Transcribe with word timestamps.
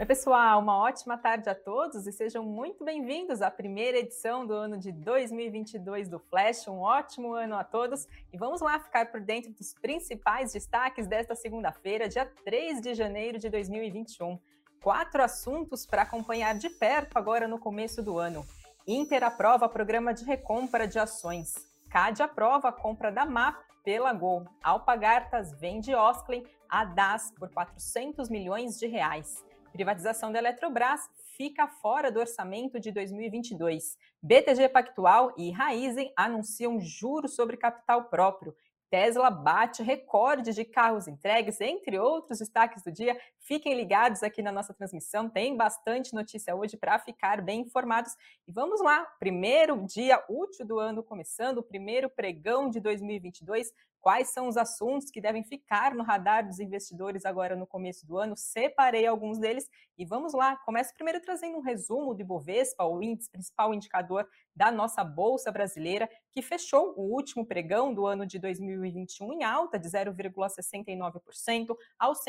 Oi, 0.00 0.06
pessoal, 0.06 0.60
uma 0.60 0.78
ótima 0.78 1.18
tarde 1.18 1.50
a 1.50 1.54
todos 1.54 2.06
e 2.06 2.12
sejam 2.12 2.42
muito 2.42 2.82
bem-vindos 2.82 3.42
à 3.42 3.50
primeira 3.50 3.98
edição 3.98 4.46
do 4.46 4.54
ano 4.54 4.78
de 4.78 4.90
2022 4.92 6.08
do 6.08 6.18
Flash. 6.18 6.66
Um 6.68 6.78
ótimo 6.78 7.34
ano 7.34 7.54
a 7.54 7.62
todos 7.62 8.08
e 8.32 8.38
vamos 8.38 8.62
lá 8.62 8.78
ficar 8.78 9.12
por 9.12 9.20
dentro 9.20 9.52
dos 9.52 9.74
principais 9.74 10.54
destaques 10.54 11.06
desta 11.06 11.34
segunda-feira, 11.34 12.08
dia 12.08 12.24
3 12.46 12.80
de 12.80 12.94
janeiro 12.94 13.38
de 13.38 13.50
2021. 13.50 14.40
Quatro 14.82 15.22
assuntos 15.22 15.84
para 15.84 16.00
acompanhar 16.00 16.54
de 16.54 16.70
perto 16.70 17.18
agora 17.18 17.46
no 17.46 17.58
começo 17.58 18.02
do 18.02 18.16
ano. 18.18 18.42
Inter 18.86 19.22
aprova 19.22 19.68
programa 19.68 20.14
de 20.14 20.24
recompra 20.24 20.88
de 20.88 20.98
ações. 20.98 21.52
CAD 21.90 22.22
aprova 22.22 22.70
a 22.70 22.72
compra 22.72 23.12
da 23.12 23.26
MAP 23.26 23.62
pela 23.84 24.14
Gol. 24.14 24.46
Alpagartas 24.62 25.52
vende 25.60 25.94
Osklen 25.94 26.46
a 26.66 26.86
DAS 26.86 27.34
por 27.38 27.50
400 27.50 28.30
milhões 28.30 28.78
de 28.78 28.86
reais. 28.86 29.44
Privatização 29.72 30.32
da 30.32 30.38
Eletrobras 30.38 31.08
fica 31.36 31.66
fora 31.66 32.10
do 32.10 32.18
orçamento 32.18 32.80
de 32.80 32.90
2022. 32.90 33.96
BTG 34.20 34.68
Pactual 34.68 35.32
e 35.38 35.50
Raizen 35.50 36.12
anunciam 36.16 36.80
juros 36.80 37.34
sobre 37.34 37.56
capital 37.56 38.04
próprio. 38.04 38.54
Tesla 38.90 39.30
bate 39.30 39.82
recorde 39.82 40.52
de 40.52 40.64
carros 40.64 41.06
entregues, 41.06 41.60
entre 41.60 41.98
outros 41.98 42.40
destaques 42.40 42.82
do 42.82 42.90
dia. 42.90 43.16
Fiquem 43.50 43.74
ligados 43.74 44.22
aqui 44.22 44.42
na 44.42 44.52
nossa 44.52 44.72
transmissão, 44.72 45.28
tem 45.28 45.56
bastante 45.56 46.14
notícia 46.14 46.54
hoje 46.54 46.76
para 46.76 46.96
ficar 47.00 47.42
bem 47.42 47.62
informados. 47.62 48.14
E 48.46 48.52
vamos 48.52 48.80
lá, 48.80 49.04
primeiro 49.18 49.84
dia 49.88 50.22
útil 50.28 50.64
do 50.64 50.78
ano 50.78 51.02
começando, 51.02 51.58
o 51.58 51.62
primeiro 51.64 52.08
pregão 52.08 52.70
de 52.70 52.78
2022 52.78 53.72
quais 54.00 54.28
são 54.28 54.48
os 54.48 54.56
assuntos 54.56 55.10
que 55.10 55.20
devem 55.20 55.44
ficar 55.44 55.94
no 55.94 56.02
radar 56.02 56.46
dos 56.46 56.58
investidores 56.58 57.24
agora 57.24 57.54
no 57.54 57.66
começo 57.66 58.06
do 58.06 58.16
ano. 58.16 58.34
Separei 58.36 59.06
alguns 59.06 59.38
deles 59.38 59.68
e 59.96 60.04
vamos 60.04 60.32
lá. 60.32 60.56
Começo 60.58 60.94
primeiro 60.94 61.20
trazendo 61.20 61.58
um 61.58 61.60
resumo 61.60 62.14
do 62.14 62.22
Ibovespa, 62.22 62.84
o 62.84 63.02
índice, 63.02 63.30
principal 63.30 63.74
indicador 63.74 64.26
da 64.56 64.70
nossa 64.72 65.04
bolsa 65.04 65.52
brasileira, 65.52 66.08
que 66.32 66.42
fechou 66.42 66.94
o 66.96 67.02
último 67.14 67.44
pregão 67.46 67.92
do 67.92 68.06
ano 68.06 68.26
de 68.26 68.38
2021 68.38 69.32
em 69.34 69.44
alta 69.44 69.78
de 69.78 69.88
0,69% 69.88 71.76
aos 71.98 72.22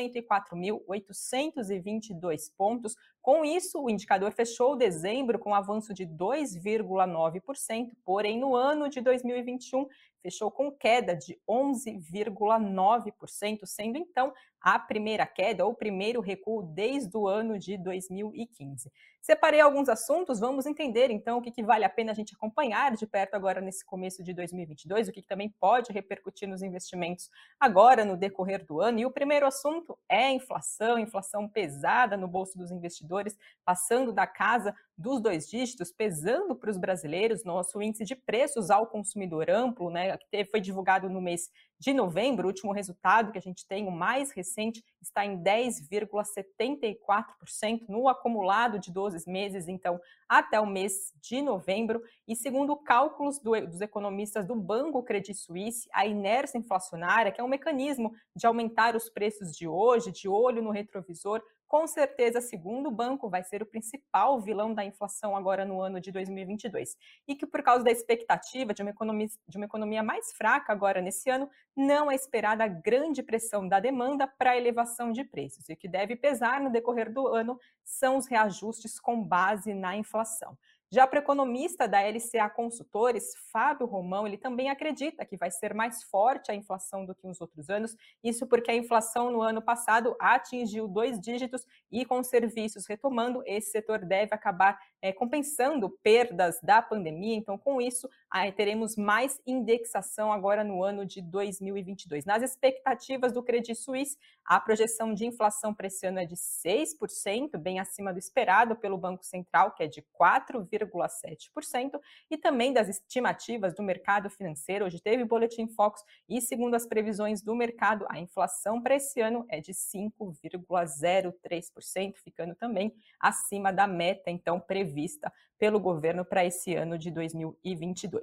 104.822 1.11 2.51
pontos. 2.57 2.95
Com 3.21 3.45
isso, 3.45 3.81
o 3.81 3.89
indicador 3.89 4.31
fechou 4.31 4.75
dezembro 4.75 5.37
com 5.37 5.51
um 5.51 5.55
avanço 5.55 5.93
de 5.93 6.05
2,9%, 6.05 7.91
porém 8.03 8.39
no 8.39 8.55
ano 8.55 8.89
de 8.89 9.01
2021 9.01 9.85
fechou 10.21 10.51
com 10.51 10.71
queda 10.71 11.15
de 11.15 11.39
11,9%, 11.49 13.65
sendo 13.65 13.97
então 13.97 14.31
a 14.61 14.77
primeira 14.77 15.25
queda 15.25 15.65
ou 15.65 15.73
primeiro 15.73 16.21
recuo 16.21 16.61
desde 16.61 17.17
o 17.17 17.27
ano 17.27 17.57
de 17.57 17.77
2015. 17.77 18.91
Separei 19.19 19.59
alguns 19.59 19.89
assuntos, 19.89 20.39
vamos 20.39 20.65
entender 20.65 21.11
então 21.11 21.37
o 21.37 21.41
que, 21.41 21.51
que, 21.51 21.63
vale 21.63 21.85
a 21.85 21.89
pena 21.89 22.11
a 22.11 22.15
gente 22.15 22.33
acompanhar 22.33 22.95
de 22.95 23.05
perto 23.05 23.35
agora 23.35 23.61
nesse 23.61 23.85
começo 23.85 24.23
de 24.23 24.33
2022, 24.33 25.07
o 25.07 25.11
que, 25.11 25.21
que 25.21 25.27
também 25.27 25.53
pode 25.59 25.91
repercutir 25.91 26.47
nos 26.47 26.63
investimentos 26.63 27.29
agora 27.59 28.03
no 28.03 28.17
decorrer 28.17 28.65
do 28.65 28.81
ano. 28.81 28.99
E 28.99 29.05
o 29.05 29.11
primeiro 29.11 29.45
assunto 29.45 29.97
é 30.09 30.31
inflação, 30.31 30.97
inflação 30.97 31.47
pesada 31.47 32.17
no 32.17 32.27
bolso 32.27 32.57
dos 32.57 32.71
investidores, 32.71 33.37
passando 33.63 34.11
da 34.11 34.25
casa 34.25 34.75
dos 35.01 35.19
dois 35.19 35.49
dígitos, 35.49 35.91
pesando 35.91 36.55
para 36.55 36.69
os 36.69 36.77
brasileiros. 36.77 37.43
Nosso 37.43 37.81
índice 37.81 38.05
de 38.05 38.15
preços 38.15 38.69
ao 38.69 38.85
consumidor 38.87 39.49
amplo, 39.49 39.89
né, 39.89 40.15
que 40.29 40.45
foi 40.45 40.61
divulgado 40.61 41.09
no 41.09 41.19
mês 41.19 41.49
de 41.79 41.91
novembro, 41.93 42.45
o 42.45 42.51
último 42.51 42.71
resultado 42.71 43.31
que 43.31 43.39
a 43.39 43.41
gente 43.41 43.65
tem, 43.67 43.87
o 43.87 43.91
mais 43.91 44.31
recente, 44.31 44.85
está 45.01 45.25
em 45.25 45.41
10,74% 45.41 47.87
no 47.89 48.07
acumulado 48.07 48.77
de 48.77 48.91
12 48.91 49.27
meses, 49.27 49.67
então, 49.67 49.99
até 50.29 50.59
o 50.59 50.67
mês 50.67 51.11
de 51.19 51.41
novembro. 51.41 52.03
E 52.27 52.35
segundo 52.35 52.77
cálculos 52.77 53.39
do, 53.39 53.59
dos 53.65 53.81
economistas 53.81 54.45
do 54.45 54.55
Banco 54.55 55.01
Credit 55.01 55.33
Suisse, 55.33 55.89
a 55.91 56.05
inércia 56.05 56.59
inflacionária, 56.59 57.31
que 57.31 57.41
é 57.41 57.43
um 57.43 57.47
mecanismo 57.47 58.13
de 58.35 58.45
aumentar 58.45 58.95
os 58.95 59.09
preços 59.09 59.51
de 59.51 59.67
hoje, 59.67 60.11
de 60.11 60.29
olho 60.29 60.61
no 60.61 60.69
retrovisor, 60.69 61.41
com 61.71 61.87
certeza, 61.87 62.41
segundo 62.41 62.87
o 62.87 62.91
banco, 62.91 63.29
vai 63.29 63.45
ser 63.45 63.63
o 63.63 63.65
principal 63.65 64.41
vilão 64.41 64.73
da 64.73 64.83
inflação 64.83 65.37
agora 65.37 65.63
no 65.63 65.79
ano 65.79 66.01
de 66.01 66.11
2022. 66.11 66.97
E 67.25 67.33
que, 67.33 67.47
por 67.47 67.63
causa 67.63 67.81
da 67.81 67.89
expectativa 67.89 68.73
de 68.73 68.81
uma 68.81 68.91
economia, 68.91 69.27
de 69.47 69.55
uma 69.55 69.67
economia 69.67 70.03
mais 70.03 70.33
fraca 70.33 70.73
agora 70.73 71.01
nesse 71.01 71.29
ano, 71.29 71.49
não 71.73 72.11
é 72.11 72.15
esperada 72.15 72.67
grande 72.67 73.23
pressão 73.23 73.65
da 73.65 73.79
demanda 73.79 74.27
para 74.27 74.57
elevação 74.57 75.13
de 75.13 75.23
preços. 75.23 75.69
E 75.69 75.71
o 75.71 75.77
que 75.77 75.87
deve 75.87 76.17
pesar 76.17 76.59
no 76.59 76.69
decorrer 76.69 77.09
do 77.09 77.25
ano 77.25 77.57
são 77.85 78.17
os 78.17 78.27
reajustes 78.27 78.99
com 78.99 79.23
base 79.23 79.73
na 79.73 79.95
inflação. 79.95 80.57
Já 80.93 81.07
para 81.07 81.19
o 81.19 81.23
economista 81.23 81.87
da 81.87 82.01
LCA 82.01 82.49
Consultores, 82.53 83.33
Fábio 83.49 83.87
Romão, 83.87 84.27
ele 84.27 84.37
também 84.37 84.69
acredita 84.69 85.25
que 85.25 85.37
vai 85.37 85.49
ser 85.49 85.73
mais 85.73 86.03
forte 86.03 86.51
a 86.51 86.55
inflação 86.55 87.05
do 87.05 87.15
que 87.15 87.25
nos 87.25 87.39
outros 87.39 87.69
anos, 87.69 87.95
isso 88.21 88.45
porque 88.45 88.69
a 88.69 88.75
inflação 88.75 89.31
no 89.31 89.41
ano 89.41 89.61
passado 89.61 90.17
atingiu 90.19 90.89
dois 90.89 91.17
dígitos 91.17 91.65
e 91.89 92.03
com 92.03 92.21
serviços 92.21 92.85
retomando, 92.85 93.41
esse 93.45 93.71
setor 93.71 93.99
deve 93.99 94.35
acabar 94.35 94.77
é, 95.01 95.13
compensando 95.13 95.89
perdas 96.03 96.59
da 96.61 96.81
pandemia. 96.81 97.37
Então, 97.37 97.57
com 97.57 97.81
isso, 97.81 98.09
teremos 98.55 98.95
mais 98.95 99.41
indexação 99.45 100.31
agora 100.31 100.63
no 100.63 100.81
ano 100.83 101.05
de 101.05 101.21
2022. 101.21 102.23
Nas 102.23 102.41
expectativas 102.41 103.33
do 103.33 103.43
Credit 103.43 103.75
Suisse, 103.75 104.17
a 104.45 104.57
projeção 104.59 105.13
de 105.13 105.25
inflação 105.25 105.73
para 105.73 105.87
esse 105.87 106.05
ano 106.05 106.19
é 106.19 106.25
de 106.25 106.35
6%, 106.35 107.57
bem 107.57 107.79
acima 107.79 108.13
do 108.13 108.19
esperado 108.19 108.75
pelo 108.75 108.97
Banco 108.97 109.25
Central, 109.25 109.71
que 109.71 109.83
é 109.83 109.87
de 109.87 110.01
4,7%, 110.19 111.99
e 112.29 112.37
também 112.37 112.71
das 112.71 112.87
estimativas 112.87 113.75
do 113.75 113.83
mercado 113.83 114.29
financeiro. 114.29 114.85
Hoje 114.85 115.01
teve 115.01 115.25
boletim 115.25 115.67
Focus 115.67 116.01
e, 116.29 116.39
segundo 116.41 116.75
as 116.75 116.85
previsões 116.85 117.41
do 117.41 117.53
mercado, 117.53 118.05
a 118.09 118.17
inflação 118.19 118.81
para 118.81 118.95
esse 118.95 119.19
ano 119.19 119.45
é 119.49 119.59
de 119.59 119.73
5,03%, 119.73 122.15
ficando 122.23 122.55
também 122.55 122.95
acima 123.19 123.73
da 123.73 123.87
meta, 123.87 124.31
então, 124.31 124.59
prevista 124.59 125.31
pelo 125.61 125.79
governo 125.79 126.25
para 126.25 126.43
esse 126.43 126.75
ano 126.75 126.97
de 126.97 127.11
2022. 127.11 128.20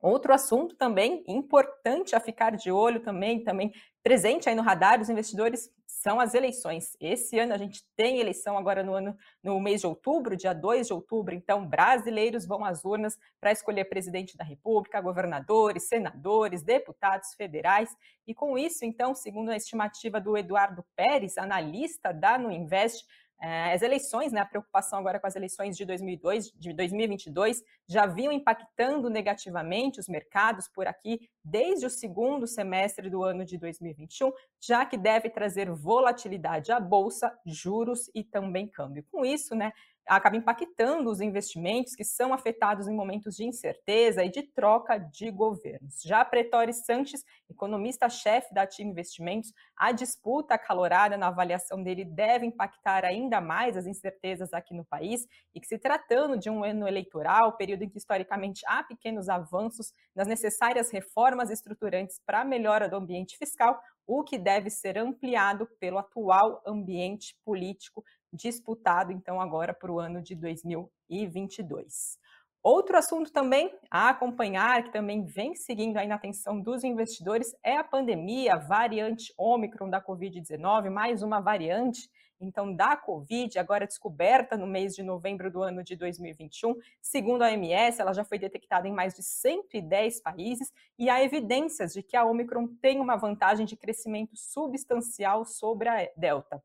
Outro 0.00 0.32
assunto 0.32 0.76
também 0.76 1.24
importante 1.26 2.14
a 2.14 2.20
ficar 2.20 2.50
de 2.56 2.70
olho 2.70 3.00
também, 3.00 3.42
também 3.42 3.72
presente 4.02 4.48
aí 4.48 4.54
no 4.54 4.62
radar 4.62 4.98
dos 4.98 5.08
investidores 5.08 5.70
são 6.06 6.20
as 6.20 6.34
eleições. 6.34 6.96
Esse 7.00 7.36
ano 7.38 7.52
a 7.52 7.58
gente 7.58 7.82
tem 7.96 8.20
eleição 8.20 8.56
agora 8.56 8.84
no 8.84 8.94
ano 8.94 9.16
no 9.42 9.58
mês 9.58 9.80
de 9.80 9.88
outubro, 9.88 10.36
dia 10.36 10.52
2 10.52 10.86
de 10.86 10.92
outubro, 10.92 11.34
então 11.34 11.66
brasileiros 11.66 12.46
vão 12.46 12.64
às 12.64 12.84
urnas 12.84 13.18
para 13.40 13.50
escolher 13.50 13.86
presidente 13.86 14.36
da 14.36 14.44
República, 14.44 15.00
governadores, 15.00 15.88
senadores, 15.88 16.62
deputados 16.62 17.34
federais. 17.34 17.90
E 18.24 18.32
com 18.32 18.56
isso, 18.56 18.84
então, 18.84 19.14
segundo 19.14 19.50
a 19.50 19.56
estimativa 19.56 20.20
do 20.20 20.36
Eduardo 20.36 20.84
Pérez, 20.94 21.36
analista 21.36 22.12
da 22.12 22.38
Nuinvest, 22.38 23.04
é, 23.04 23.25
as 23.38 23.82
eleições, 23.82 24.32
né, 24.32 24.40
a 24.40 24.46
preocupação 24.46 24.98
agora 24.98 25.20
com 25.20 25.26
as 25.26 25.36
eleições 25.36 25.76
de, 25.76 25.84
2002, 25.84 26.52
de 26.52 26.72
2022 26.72 27.62
já 27.86 28.06
vinham 28.06 28.32
impactando 28.32 29.10
negativamente 29.10 30.00
os 30.00 30.08
mercados 30.08 30.68
por 30.68 30.86
aqui 30.86 31.28
desde 31.44 31.86
o 31.86 31.90
segundo 31.90 32.46
semestre 32.46 33.10
do 33.10 33.22
ano 33.22 33.44
de 33.44 33.58
2021, 33.58 34.32
já 34.60 34.86
que 34.86 34.96
deve 34.96 35.28
trazer 35.28 35.70
volatilidade 35.70 36.72
à 36.72 36.80
bolsa, 36.80 37.32
juros 37.44 38.10
e 38.14 38.24
também 38.24 38.66
câmbio. 38.66 39.04
Com 39.10 39.24
isso, 39.24 39.54
né, 39.54 39.72
acaba 40.06 40.36
impactando 40.36 41.10
os 41.10 41.20
investimentos 41.20 41.94
que 41.94 42.04
são 42.04 42.32
afetados 42.32 42.86
em 42.86 42.94
momentos 42.94 43.34
de 43.34 43.44
incerteza 43.44 44.24
e 44.24 44.30
de 44.30 44.42
troca 44.42 44.98
de 44.98 45.30
governos. 45.30 46.00
Já 46.04 46.24
Pretori 46.24 46.72
Sanches, 46.72 47.24
economista-chefe 47.50 48.54
da 48.54 48.66
TIM 48.66 48.88
Investimentos, 48.88 49.52
a 49.76 49.90
disputa 49.90 50.54
acalorada 50.54 51.16
na 51.16 51.28
avaliação 51.28 51.82
dele 51.82 52.04
deve 52.04 52.46
impactar 52.46 53.04
ainda 53.04 53.40
mais 53.40 53.76
as 53.76 53.86
incertezas 53.86 54.52
aqui 54.52 54.74
no 54.74 54.84
país 54.84 55.26
e 55.54 55.60
que 55.60 55.66
se 55.66 55.78
tratando 55.78 56.38
de 56.38 56.48
um 56.48 56.62
ano 56.62 56.86
eleitoral, 56.86 57.56
período 57.56 57.82
em 57.82 57.88
que 57.88 57.98
historicamente 57.98 58.62
há 58.66 58.84
pequenos 58.84 59.28
avanços 59.28 59.92
nas 60.14 60.28
necessárias 60.28 60.90
reformas 60.90 61.50
estruturantes 61.50 62.20
para 62.24 62.42
a 62.42 62.44
melhora 62.44 62.88
do 62.88 62.96
ambiente 62.96 63.36
fiscal, 63.36 63.80
o 64.06 64.22
que 64.22 64.38
deve 64.38 64.70
ser 64.70 64.96
ampliado 64.96 65.66
pelo 65.80 65.98
atual 65.98 66.62
ambiente 66.64 67.36
político 67.44 68.04
disputado, 68.36 69.10
então, 69.10 69.40
agora 69.40 69.72
para 69.72 69.90
o 69.90 69.98
ano 69.98 70.22
de 70.22 70.34
2022. 70.34 72.18
Outro 72.62 72.96
assunto 72.96 73.32
também 73.32 73.72
a 73.90 74.08
acompanhar, 74.08 74.82
que 74.82 74.92
também 74.92 75.24
vem 75.24 75.54
seguindo 75.54 75.96
aí 75.96 76.08
na 76.08 76.16
atenção 76.16 76.60
dos 76.60 76.82
investidores, 76.82 77.54
é 77.62 77.76
a 77.76 77.84
pandemia, 77.84 78.54
a 78.54 78.58
variante 78.58 79.32
Ômicron 79.38 79.88
da 79.88 80.02
Covid-19, 80.02 80.90
mais 80.90 81.22
uma 81.22 81.40
variante, 81.40 82.10
então, 82.40 82.74
da 82.74 82.96
Covid, 82.96 83.58
agora 83.58 83.86
descoberta 83.86 84.56
no 84.56 84.66
mês 84.66 84.94
de 84.94 85.02
novembro 85.02 85.50
do 85.50 85.62
ano 85.62 85.82
de 85.82 85.96
2021. 85.96 86.74
Segundo 87.00 87.42
a 87.42 87.46
OMS, 87.46 88.00
ela 88.00 88.12
já 88.12 88.24
foi 88.24 88.38
detectada 88.38 88.86
em 88.86 88.92
mais 88.92 89.14
de 89.14 89.22
110 89.22 90.20
países 90.20 90.72
e 90.98 91.08
há 91.08 91.22
evidências 91.22 91.92
de 91.92 92.02
que 92.02 92.16
a 92.16 92.24
Omicron 92.24 92.66
tem 92.82 93.00
uma 93.00 93.16
vantagem 93.16 93.64
de 93.64 93.76
crescimento 93.76 94.36
substancial 94.36 95.44
sobre 95.44 95.88
a 95.88 96.10
Delta. 96.16 96.62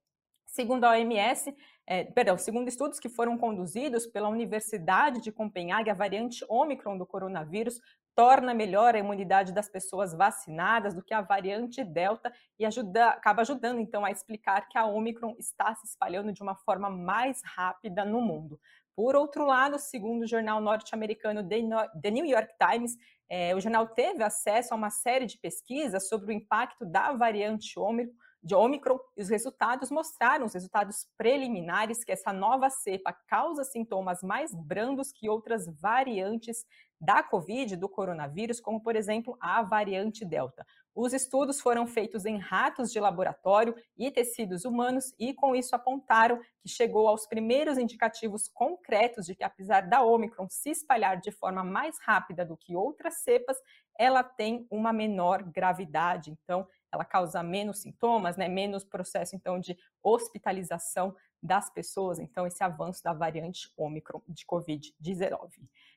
Segundo 0.52 0.84
a 0.84 0.92
OMS, 0.92 1.56
é, 1.88 2.04
perdão, 2.04 2.38
segundo 2.38 2.68
estudos 2.68 3.00
que 3.00 3.08
foram 3.08 3.38
conduzidos 3.38 4.06
pela 4.06 4.28
Universidade 4.28 5.22
de 5.22 5.32
Copenhague, 5.32 5.90
a 5.90 5.94
variante 5.94 6.44
Ômicron 6.50 6.98
do 6.98 7.06
coronavírus 7.06 7.80
torna 8.14 8.54
melhor 8.54 8.94
a 8.94 9.00
imunidade 9.00 9.54
das 9.54 9.70
pessoas 9.70 10.14
vacinadas 10.14 10.94
do 10.94 11.02
que 11.02 11.14
a 11.14 11.22
variante 11.22 11.86
Delta 11.86 12.34
e 12.60 12.66
ajuda, 12.66 13.12
acaba 13.12 13.44
ajudando 13.44 13.80
então 13.80 14.04
a 14.04 14.12
explicar 14.12 14.68
que 14.68 14.78
a 14.78 14.86
Omicron 14.86 15.36
está 15.40 15.74
se 15.74 15.88
espalhando 15.88 16.34
de 16.34 16.44
uma 16.44 16.58
forma 16.58 16.90
mais 16.90 17.42
rápida 17.46 18.04
no 18.04 18.20
mundo. 18.20 18.60
Por 18.94 19.16
outro 19.16 19.46
lado, 19.46 19.80
segundo 19.80 20.24
o 20.24 20.28
jornal 20.28 20.60
norte-americano 20.60 21.48
The 21.48 22.12
New 22.12 22.26
York 22.26 22.54
Times, 22.60 22.98
é, 23.30 23.56
o 23.56 23.62
jornal 23.62 23.88
teve 23.88 24.22
acesso 24.22 24.74
a 24.74 24.78
uma 24.78 24.90
série 24.90 25.26
de 25.26 25.38
pesquisas 25.38 26.10
sobre 26.10 26.34
o 26.34 26.36
impacto 26.36 26.86
da 26.86 27.14
variante 27.14 27.80
Omicron 27.80 28.14
de 28.44 28.56
Omicron 28.56 29.00
e 29.16 29.22
os 29.22 29.30
resultados 29.30 29.92
mostraram, 29.92 30.46
os 30.46 30.54
resultados 30.54 31.08
preliminares, 31.18 32.04
que 32.04 32.12
essa 32.12 32.34
nova 32.34 32.70
cepa 32.70 33.14
causa 33.28 33.64
sintomas 33.64 34.24
mais 34.24 34.54
brandos 34.54 35.12
que 35.12 35.30
outras 35.30 35.68
variantes 35.80 36.66
da 37.00 37.24
Covid, 37.24 37.76
do 37.76 37.90
coronavírus, 37.90 38.60
como 38.60 38.82
por 38.82 38.96
exemplo 38.96 39.36
a 39.40 39.62
variante 39.64 40.24
Delta. 40.24 40.66
Os 40.94 41.14
estudos 41.14 41.62
foram 41.62 41.88
feitos 41.88 42.26
em 42.26 42.38
ratos 42.38 42.92
de 42.92 43.00
laboratório 43.00 43.74
e 43.98 44.12
tecidos 44.12 44.66
humanos 44.66 45.14
e 45.18 45.34
com 45.34 45.56
isso 45.56 45.76
apontaram 45.76 46.40
que 46.62 46.70
chegou 46.70 47.08
aos 47.08 47.26
primeiros 47.26 47.78
indicativos 47.78 48.48
concretos 48.48 49.26
de 49.26 49.34
que 49.34 49.44
apesar 49.44 49.82
da 49.88 50.04
Omicron 50.04 50.48
se 50.50 50.70
espalhar 50.70 51.20
de 51.20 51.32
forma 51.32 51.64
mais 51.64 51.98
rápida 52.02 52.46
do 52.46 52.58
que 52.58 52.76
outras 52.76 53.24
cepas, 53.24 53.58
ela 53.98 54.22
tem 54.24 54.68
uma 54.70 54.92
menor 54.92 55.44
gravidade. 55.44 56.32
Então, 56.32 56.68
ela 56.92 57.06
causa 57.06 57.42
menos 57.42 57.80
sintomas, 57.80 58.38
né, 58.38 58.48
menos 58.48 58.84
processo 58.84 59.36
então 59.36 59.60
de 59.60 59.78
hospitalização 60.04 61.16
das 61.42 61.70
pessoas, 61.70 62.20
então 62.20 62.46
esse 62.46 62.64
avanço 62.64 63.04
da 63.04 63.14
variante 63.14 63.72
Ômicron 63.76 64.22
de 64.28 64.46
COVID-19. 64.46 65.50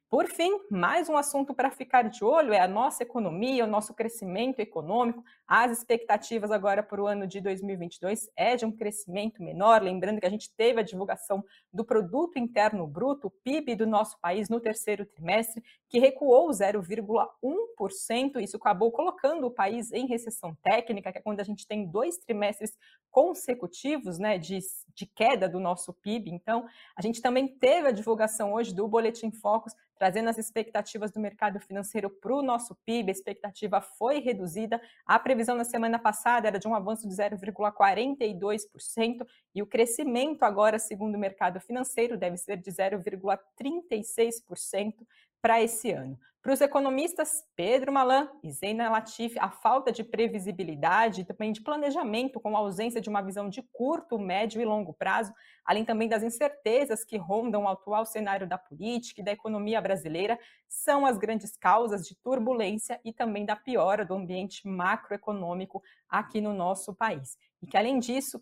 Por 0.08 0.28
fim, 0.28 0.60
mais 0.70 1.08
um 1.08 1.16
assunto 1.16 1.52
para 1.52 1.70
ficar 1.70 2.02
de 2.02 2.24
olho 2.24 2.52
é 2.52 2.60
a 2.60 2.68
nossa 2.68 3.02
economia, 3.02 3.64
o 3.64 3.68
nosso 3.68 3.92
crescimento 3.92 4.60
econômico. 4.60 5.24
As 5.46 5.70
expectativas 5.70 6.50
agora 6.50 6.82
para 6.82 7.02
o 7.02 7.06
ano 7.06 7.26
de 7.26 7.38
2022 7.38 8.30
é 8.34 8.56
de 8.56 8.64
um 8.64 8.72
crescimento 8.72 9.42
menor, 9.42 9.82
lembrando 9.82 10.18
que 10.18 10.26
a 10.26 10.30
gente 10.30 10.50
teve 10.56 10.80
a 10.80 10.82
divulgação 10.82 11.44
do 11.70 11.84
produto 11.84 12.38
interno 12.38 12.86
bruto, 12.86 13.30
PIB 13.44 13.76
do 13.76 13.86
nosso 13.86 14.18
país 14.20 14.48
no 14.48 14.58
terceiro 14.58 15.04
trimestre, 15.04 15.62
que 15.88 15.98
recuou 15.98 16.48
0,1%, 16.48 18.40
isso 18.40 18.56
acabou 18.56 18.90
colocando 18.90 19.46
o 19.46 19.50
país 19.50 19.92
em 19.92 20.06
recessão 20.06 20.56
técnica, 20.62 21.12
que 21.12 21.18
é 21.18 21.22
quando 21.22 21.40
a 21.40 21.44
gente 21.44 21.66
tem 21.66 21.86
dois 21.86 22.16
trimestres 22.16 22.78
consecutivos, 23.10 24.18
né, 24.18 24.38
de, 24.38 24.58
de 24.94 25.06
queda 25.06 25.46
do 25.46 25.60
nosso 25.60 25.92
PIB. 25.92 26.30
Então, 26.30 26.66
a 26.96 27.02
gente 27.02 27.20
também 27.20 27.46
teve 27.46 27.88
a 27.88 27.92
divulgação 27.92 28.54
hoje 28.54 28.74
do 28.74 28.88
Boletim 28.88 29.30
Focus 29.30 29.74
trazendo 29.98 30.28
as 30.28 30.38
expectativas 30.38 31.10
do 31.10 31.20
mercado 31.20 31.60
financeiro 31.60 32.10
para 32.10 32.34
o 32.34 32.42
nosso 32.42 32.74
PIB, 32.84 33.10
a 33.10 33.12
expectativa 33.12 33.80
foi 33.80 34.18
reduzida. 34.20 34.80
A 35.06 35.18
previsão 35.34 35.56
na 35.56 35.64
semana 35.64 35.98
passada 35.98 36.46
era 36.46 36.60
de 36.60 36.68
um 36.68 36.76
avanço 36.76 37.08
de 37.08 37.14
0,42% 37.14 39.26
e 39.52 39.60
o 39.60 39.66
crescimento 39.66 40.44
agora, 40.44 40.78
segundo 40.78 41.16
o 41.16 41.18
mercado 41.18 41.58
financeiro, 41.58 42.16
deve 42.16 42.36
ser 42.36 42.56
de 42.56 42.70
0,36% 42.70 44.94
para 45.42 45.60
esse 45.60 45.90
ano. 45.90 46.16
Para 46.44 46.52
os 46.52 46.60
economistas 46.60 47.42
Pedro 47.56 47.90
Malan 47.90 48.28
e 48.42 48.52
Zeina 48.52 48.90
Latif, 48.90 49.34
a 49.38 49.48
falta 49.48 49.90
de 49.90 50.04
previsibilidade 50.04 51.22
e 51.22 51.24
também 51.24 51.52
de 51.52 51.62
planejamento, 51.62 52.38
com 52.38 52.54
a 52.54 52.58
ausência 52.58 53.00
de 53.00 53.08
uma 53.08 53.22
visão 53.22 53.48
de 53.48 53.62
curto, 53.72 54.18
médio 54.18 54.60
e 54.60 54.64
longo 54.66 54.92
prazo, 54.92 55.32
além 55.64 55.86
também 55.86 56.06
das 56.06 56.22
incertezas 56.22 57.02
que 57.02 57.16
rondam 57.16 57.62
o 57.62 57.68
atual 57.68 58.04
cenário 58.04 58.46
da 58.46 58.58
política 58.58 59.22
e 59.22 59.24
da 59.24 59.32
economia 59.32 59.80
brasileira, 59.80 60.38
são 60.68 61.06
as 61.06 61.16
grandes 61.16 61.56
causas 61.56 62.06
de 62.06 62.14
turbulência 62.14 63.00
e 63.02 63.10
também 63.10 63.46
da 63.46 63.56
piora 63.56 64.04
do 64.04 64.12
ambiente 64.12 64.68
macroeconômico 64.68 65.82
aqui 66.06 66.42
no 66.42 66.52
nosso 66.52 66.94
país. 66.94 67.38
E 67.62 67.66
que, 67.66 67.78
além 67.78 67.98
disso, 67.98 68.38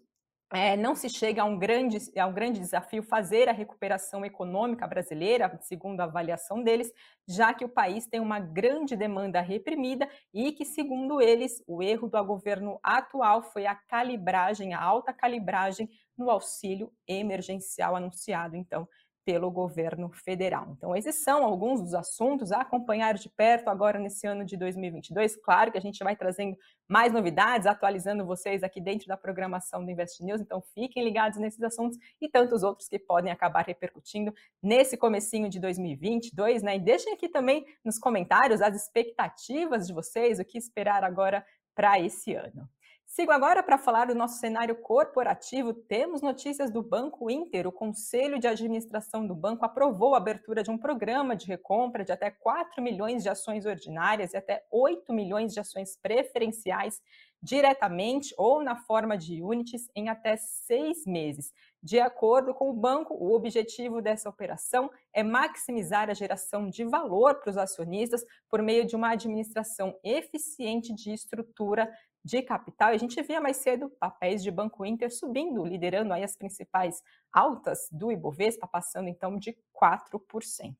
é, 0.53 0.77
não 0.77 0.95
se 0.95 1.09
chega 1.09 1.43
a 1.43 1.45
um, 1.47 1.59
grande, 1.59 1.99
a 2.19 2.27
um 2.27 2.33
grande 2.33 2.61
desafio 2.61 3.03
fazer 3.03 3.49
a 3.49 3.53
recuperação 3.53 4.23
econômica 4.25 4.87
brasileira, 4.87 5.59
segundo 5.63 6.01
a 6.01 6.05
avaliação 6.05 6.63
deles, 6.63 6.93
já 7.27 7.55
que 7.55 7.65
o 7.65 7.69
país 7.69 8.07
tem 8.07 8.21
uma 8.21 8.39
grande 8.39 8.95
demanda 8.95 9.41
reprimida 9.41 10.07
e 10.33 10.53
que, 10.53 10.67
segundo 10.67 11.23
eles, 11.23 11.63
o 11.67 11.83
erro 11.83 12.07
do 12.07 12.23
governo 12.23 12.79
atual 12.83 13.43
foi 13.43 13.65
a 13.65 13.75
calibragem, 13.75 14.75
a 14.75 14.83
alta 14.83 15.13
calibragem 15.13 15.89
no 16.17 16.29
auxílio 16.29 16.93
emergencial 17.09 17.97
anunciado, 17.97 18.55
então, 18.55 18.87
pelo 19.25 19.51
governo 19.51 20.11
federal. 20.11 20.75
Então, 20.77 20.97
esses 20.97 21.23
são 21.23 21.45
alguns 21.45 21.81
dos 21.81 21.95
assuntos 21.95 22.51
a 22.53 22.61
acompanhar 22.61 23.15
de 23.15 23.29
perto 23.29 23.69
agora 23.69 23.99
nesse 23.99 24.27
ano 24.27 24.45
de 24.45 24.57
2022. 24.57 25.37
Claro 25.37 25.71
que 25.71 25.79
a 25.79 25.81
gente 25.81 26.03
vai 26.03 26.17
trazendo 26.17 26.57
mais 26.89 27.13
novidades, 27.13 27.67
atualizando 27.67 28.27
vocês 28.27 28.63
aqui 28.63 28.81
dentro 28.81 29.07
da 29.07 29.17
programação 29.17 29.85
do 29.85 29.91
Invest 29.91 30.23
News, 30.23 30.41
então 30.41 30.61
fiquem 30.75 31.05
ligados 31.05 31.39
nesses 31.39 31.63
assuntos 31.63 31.99
e 32.21 32.29
tantos 32.29 32.63
outros 32.63 32.89
que 32.89 32.99
podem 32.99 33.33
acabar 33.33 33.65
repercutindo 33.65 34.35
nesse 34.63 34.97
comecinho 34.97 35.49
de 35.49 35.59
2022, 35.61 36.63
né? 36.63 36.77
E 36.77 36.81
deixem 36.81 37.13
aqui 37.13 37.29
também 37.29 37.65
nos 37.85 37.99
comentários 37.99 38.61
as 38.61 38.75
expectativas 38.75 39.87
de 39.87 39.93
vocês, 39.93 40.39
o 40.39 40.45
que 40.45 40.59
esperar 40.59 41.05
agora 41.05 41.45
para 41.75 41.99
esse 42.01 42.35
ano. 42.35 42.69
Sigo 43.15 43.31
agora 43.31 43.63
para 43.63 43.77
falar 43.77 44.07
do 44.07 44.15
nosso 44.15 44.39
cenário 44.39 44.75
corporativo. 44.75 45.75
Temos 45.75 46.23
notícias 46.23 46.71
do 46.71 46.83
Banco 46.83 47.31
Inter. 47.31 47.67
O 47.67 47.71
Conselho 47.71 48.39
de 48.39 48.47
Administração 48.49 49.27
do 49.27 49.35
banco 49.35 49.67
aprovou 49.67 50.15
a 50.15 50.17
abertura 50.17 50.63
de 50.63 50.71
um 50.71 50.79
programa 50.79 51.37
de 51.37 51.47
recompra 51.47 52.07
de 52.07 52.11
até 52.11 52.31
4 52.31 52.83
milhões 52.83 53.23
de 53.23 53.29
ações 53.29 53.67
ordinárias 53.67 54.33
e 54.33 54.39
até 54.39 54.65
8 54.71 55.13
milhões 55.13 55.53
de 55.53 55.61
ações 55.61 55.95
preferenciais 55.95 57.03
diretamente 57.43 58.33
ou 58.39 58.63
na 58.63 58.77
forma 58.77 59.19
de 59.19 59.43
units 59.43 59.91
em 59.97 60.09
até 60.09 60.37
seis 60.37 61.05
meses. 61.05 61.53
De 61.83 61.99
acordo 61.99 62.55
com 62.55 62.71
o 62.71 62.73
banco, 62.73 63.13
o 63.15 63.35
objetivo 63.35 64.01
dessa 64.01 64.29
operação 64.29 64.89
é 65.13 65.25
maximizar 65.25 66.09
a 66.09 66.15
geração 66.15 66.71
de 66.71 66.85
valor 66.85 67.35
para 67.41 67.51
os 67.51 67.57
acionistas 67.59 68.25
por 68.49 68.63
meio 68.63 68.87
de 68.87 68.95
uma 68.95 69.11
administração 69.11 69.99
eficiente 70.05 70.95
de 70.95 71.13
estrutura 71.13 71.93
de 72.25 72.41
capital, 72.43 72.91
a 72.91 72.97
gente 72.97 73.21
via 73.23 73.41
mais 73.41 73.57
cedo 73.59 73.91
papéis 73.99 74.43
de 74.43 74.51
Banco 74.51 74.85
Inter 74.85 75.13
subindo, 75.13 75.65
liderando 75.65 76.13
aí 76.13 76.23
as 76.23 76.37
principais 76.37 77.03
altas 77.33 77.89
do 77.91 78.13
Ibovespa, 78.13 78.67
passando 78.67 79.09
então 79.09 79.37
de 79.37 79.57
4%. 79.75 80.77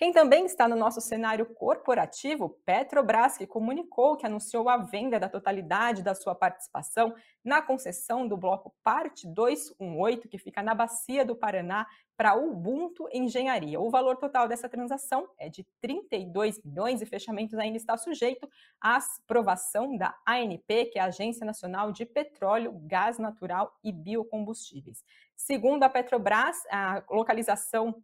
Quem 0.00 0.14
também 0.14 0.46
está 0.46 0.66
no 0.66 0.76
nosso 0.76 0.98
cenário 0.98 1.44
corporativo, 1.44 2.48
Petrobras, 2.64 3.36
que 3.36 3.46
comunicou 3.46 4.16
que 4.16 4.24
anunciou 4.24 4.66
a 4.70 4.78
venda 4.78 5.20
da 5.20 5.28
totalidade 5.28 6.02
da 6.02 6.14
sua 6.14 6.34
participação 6.34 7.14
na 7.44 7.60
concessão 7.60 8.26
do 8.26 8.34
bloco 8.34 8.74
Parte 8.82 9.28
218, 9.28 10.26
que 10.26 10.38
fica 10.38 10.62
na 10.62 10.74
Bacia 10.74 11.22
do 11.22 11.36
Paraná, 11.36 11.86
para 12.16 12.34
Ubuntu 12.34 13.10
Engenharia. 13.12 13.78
O 13.78 13.90
valor 13.90 14.16
total 14.16 14.48
dessa 14.48 14.70
transação 14.70 15.28
é 15.38 15.50
de 15.50 15.64
32 15.82 16.62
milhões 16.64 17.02
e 17.02 17.06
fechamento 17.06 17.60
ainda 17.60 17.76
está 17.76 17.94
sujeito 17.98 18.48
à 18.80 18.98
aprovação 19.24 19.98
da 19.98 20.16
ANP, 20.26 20.86
que 20.86 20.98
é 20.98 21.02
a 21.02 21.06
Agência 21.06 21.44
Nacional 21.44 21.92
de 21.92 22.06
Petróleo, 22.06 22.72
Gás 22.86 23.18
Natural 23.18 23.78
e 23.84 23.92
Biocombustíveis. 23.92 25.04
Segundo 25.36 25.82
a 25.82 25.90
Petrobras, 25.90 26.56
a 26.70 27.02
localização 27.10 28.02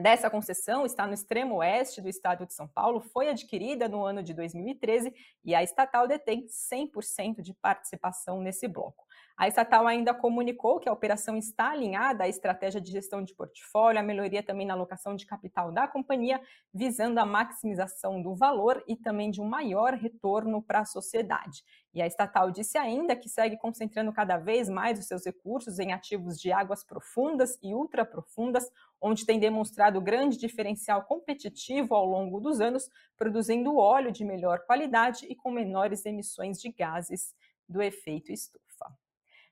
dessa 0.00 0.28
concessão 0.28 0.84
está 0.84 1.06
no 1.06 1.14
extremo 1.14 1.56
oeste 1.56 2.00
do 2.00 2.08
estado 2.08 2.46
de 2.46 2.54
São 2.54 2.68
Paulo, 2.68 3.00
foi 3.00 3.28
adquirida 3.28 3.88
no 3.88 4.04
ano 4.04 4.22
de 4.22 4.34
2013 4.34 5.12
e 5.44 5.54
a 5.54 5.62
estatal 5.62 6.06
detém 6.06 6.46
100% 6.46 7.40
de 7.40 7.54
participação 7.54 8.40
nesse 8.40 8.68
bloco. 8.68 9.05
A 9.38 9.46
estatal 9.46 9.86
ainda 9.86 10.14
comunicou 10.14 10.80
que 10.80 10.88
a 10.88 10.92
operação 10.92 11.36
está 11.36 11.68
alinhada 11.68 12.24
à 12.24 12.28
estratégia 12.28 12.80
de 12.80 12.90
gestão 12.90 13.22
de 13.22 13.34
portfólio, 13.34 14.00
a 14.00 14.02
melhoria 14.02 14.42
também 14.42 14.66
na 14.66 14.72
alocação 14.72 15.14
de 15.14 15.26
capital 15.26 15.70
da 15.70 15.86
companhia, 15.86 16.40
visando 16.72 17.20
a 17.20 17.26
maximização 17.26 18.22
do 18.22 18.34
valor 18.34 18.82
e 18.88 18.96
também 18.96 19.30
de 19.30 19.42
um 19.42 19.44
maior 19.44 19.92
retorno 19.92 20.62
para 20.62 20.80
a 20.80 20.84
sociedade. 20.86 21.62
E 21.92 22.00
a 22.00 22.06
estatal 22.06 22.50
disse 22.50 22.78
ainda 22.78 23.14
que 23.14 23.28
segue 23.28 23.58
concentrando 23.58 24.10
cada 24.10 24.38
vez 24.38 24.70
mais 24.70 24.98
os 24.98 25.04
seus 25.06 25.26
recursos 25.26 25.78
em 25.78 25.92
ativos 25.92 26.40
de 26.40 26.50
águas 26.50 26.82
profundas 26.82 27.58
e 27.62 27.74
ultraprofundas, 27.74 28.66
onde 28.98 29.26
tem 29.26 29.38
demonstrado 29.38 30.00
grande 30.00 30.38
diferencial 30.38 31.04
competitivo 31.04 31.94
ao 31.94 32.06
longo 32.06 32.40
dos 32.40 32.58
anos, 32.58 32.88
produzindo 33.18 33.76
óleo 33.76 34.10
de 34.10 34.24
melhor 34.24 34.60
qualidade 34.60 35.26
e 35.26 35.36
com 35.36 35.50
menores 35.50 36.06
emissões 36.06 36.58
de 36.58 36.72
gases 36.72 37.34
do 37.68 37.82
efeito 37.82 38.32
estufa. 38.32 38.96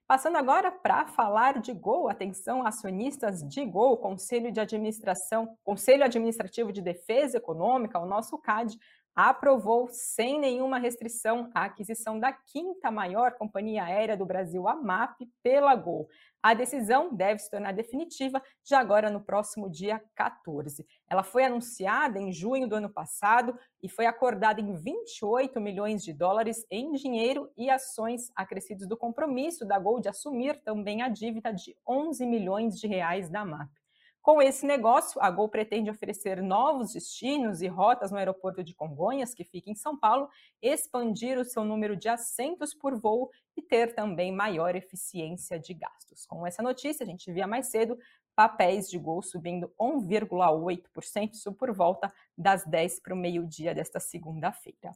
Passando 0.07 0.37
agora 0.37 0.71
para 0.71 1.07
falar 1.07 1.59
de 1.59 1.73
Gol, 1.73 2.07
atenção 2.07 2.63
acionistas 2.63 3.41
de 3.41 3.65
Gol, 3.65 3.97
Conselho 3.97 4.51
de 4.51 4.59
Administração, 4.59 5.57
Conselho 5.63 6.03
Administrativo 6.03 6.71
de 6.71 6.79
Defesa 6.79 7.37
Econômica, 7.37 7.97
o 7.97 8.05
nosso 8.05 8.37
CAD, 8.37 8.77
aprovou 9.15 9.87
sem 9.89 10.37
nenhuma 10.37 10.77
restrição 10.77 11.49
a 11.53 11.65
aquisição 11.65 12.19
da 12.19 12.33
quinta 12.33 12.91
maior 12.91 13.31
companhia 13.33 13.85
aérea 13.85 14.17
do 14.17 14.25
Brasil, 14.25 14.67
a 14.67 14.75
MAP, 14.75 15.21
pela 15.41 15.73
Gol. 15.73 16.09
A 16.43 16.53
decisão 16.53 17.15
deve 17.15 17.39
se 17.39 17.49
tornar 17.49 17.71
definitiva 17.71 18.43
já 18.63 18.79
agora 18.79 19.09
no 19.09 19.21
próximo 19.21 19.69
dia 19.69 20.03
14. 20.13 20.85
Ela 21.09 21.23
foi 21.23 21.45
anunciada 21.45 22.19
em 22.19 22.31
junho 22.31 22.67
do 22.67 22.75
ano 22.75 22.89
passado 22.89 23.57
e 23.81 23.89
foi 23.89 24.05
acordada 24.05 24.59
em 24.59 24.75
28 24.75 25.59
milhões 25.61 26.03
de 26.03 26.11
dólares 26.11 26.65
em 26.69 26.91
dinheiro 26.91 27.49
e 27.57 27.69
ações 27.69 28.31
acrescidos 28.35 28.85
do 28.85 28.97
compromisso 28.97 29.65
da 29.65 29.79
Gol 29.79 29.99
de 29.99 30.09
assumir 30.09 30.61
também 30.61 31.01
a 31.01 31.09
dívida 31.09 31.51
de 31.53 31.75
11 31.87 32.25
milhões 32.25 32.79
de 32.79 32.85
reais 32.85 33.29
da 33.29 33.45
MAP. 33.45 33.84
Com 34.25 34.41
esse 34.41 34.65
negócio, 34.65 35.21
a 35.21 35.29
Gol 35.29 35.47
pretende 35.47 35.91
oferecer 35.91 36.41
novos 36.41 36.93
destinos 36.93 37.61
e 37.61 37.67
rotas 37.67 38.09
no 38.09 38.17
aeroporto 38.17 38.63
de 38.63 38.73
Congonhas, 38.73 39.35
que 39.35 39.43
fica 39.43 39.69
em 39.69 39.75
São 39.75 39.95
Paulo, 39.95 40.27
expandir 40.59 41.37
o 41.37 41.45
seu 41.45 41.63
número 41.63 41.95
de 41.95 42.09
assentos 42.09 42.73
por 42.73 42.99
voo 42.99 43.29
e 43.55 43.61
ter 43.61 43.93
também 43.93 44.31
maior 44.31 44.75
eficiência 44.75 45.59
de 45.59 45.75
gastos. 45.75 46.25
Com 46.25 46.43
essa 46.43 46.63
notícia, 46.63 47.03
a 47.03 47.07
gente 47.07 47.31
via 47.31 47.45
mais 47.45 47.67
cedo 47.67 47.99
papéis 48.35 48.89
de 48.89 48.97
Gol 48.97 49.21
subindo 49.21 49.71
1,8%, 49.79 51.33
isso 51.33 51.53
por 51.53 51.71
volta 51.71 52.11
das 52.35 52.65
10 52.65 53.01
para 53.01 53.13
o 53.13 53.17
meio-dia 53.17 53.75
desta 53.75 53.99
segunda-feira. 53.99 54.91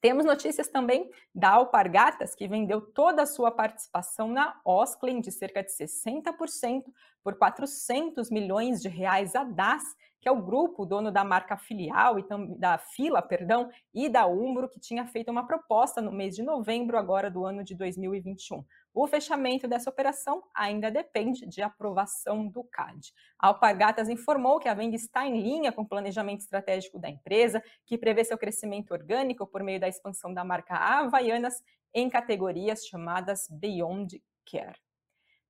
Temos 0.00 0.24
notícias 0.24 0.68
também 0.68 1.10
da 1.34 1.50
Alpargatas, 1.50 2.34
que 2.34 2.46
vendeu 2.46 2.80
toda 2.80 3.22
a 3.22 3.26
sua 3.26 3.50
participação 3.50 4.28
na 4.28 4.60
Osklin 4.64 5.20
de 5.20 5.32
cerca 5.32 5.62
de 5.62 5.70
60% 5.70 6.84
por 7.22 7.36
400 7.36 8.30
milhões 8.30 8.80
de 8.80 8.88
reais 8.88 9.34
a 9.34 9.42
DAS, 9.42 9.82
que 10.20 10.28
é 10.28 10.32
o 10.32 10.42
grupo 10.42 10.84
dono 10.84 11.12
da 11.12 11.24
marca 11.24 11.56
filial 11.56 12.18
e 12.18 12.24
da 12.56 12.78
Fila, 12.78 13.22
perdão, 13.22 13.70
e 13.94 14.08
da 14.08 14.26
Umbro, 14.26 14.68
que 14.68 14.80
tinha 14.80 15.06
feito 15.06 15.30
uma 15.30 15.46
proposta 15.46 16.00
no 16.00 16.10
mês 16.10 16.34
de 16.34 16.42
novembro 16.42 16.98
agora 16.98 17.30
do 17.30 17.44
ano 17.44 17.62
de 17.62 17.74
2021. 17.74 18.64
O 18.92 19.06
fechamento 19.06 19.68
dessa 19.68 19.88
operação 19.88 20.42
ainda 20.54 20.90
depende 20.90 21.46
de 21.46 21.62
aprovação 21.62 22.48
do 22.48 22.64
CAD. 22.64 23.12
A 23.38 23.48
Alpargatas 23.48 24.08
informou 24.08 24.58
que 24.58 24.68
a 24.68 24.74
venda 24.74 24.96
está 24.96 25.26
em 25.26 25.40
linha 25.40 25.70
com 25.70 25.82
o 25.82 25.88
planejamento 25.88 26.40
estratégico 26.40 26.98
da 26.98 27.08
empresa, 27.08 27.62
que 27.86 27.96
prevê 27.96 28.24
seu 28.24 28.36
crescimento 28.36 28.90
orgânico 28.90 29.46
por 29.46 29.62
meio 29.62 29.78
da 29.78 29.88
expansão 29.88 30.34
da 30.34 30.44
marca 30.44 30.74
Havaianas 30.74 31.62
em 31.94 32.10
categorias 32.10 32.86
chamadas 32.86 33.46
Beyond 33.50 34.22
Care. 34.50 34.78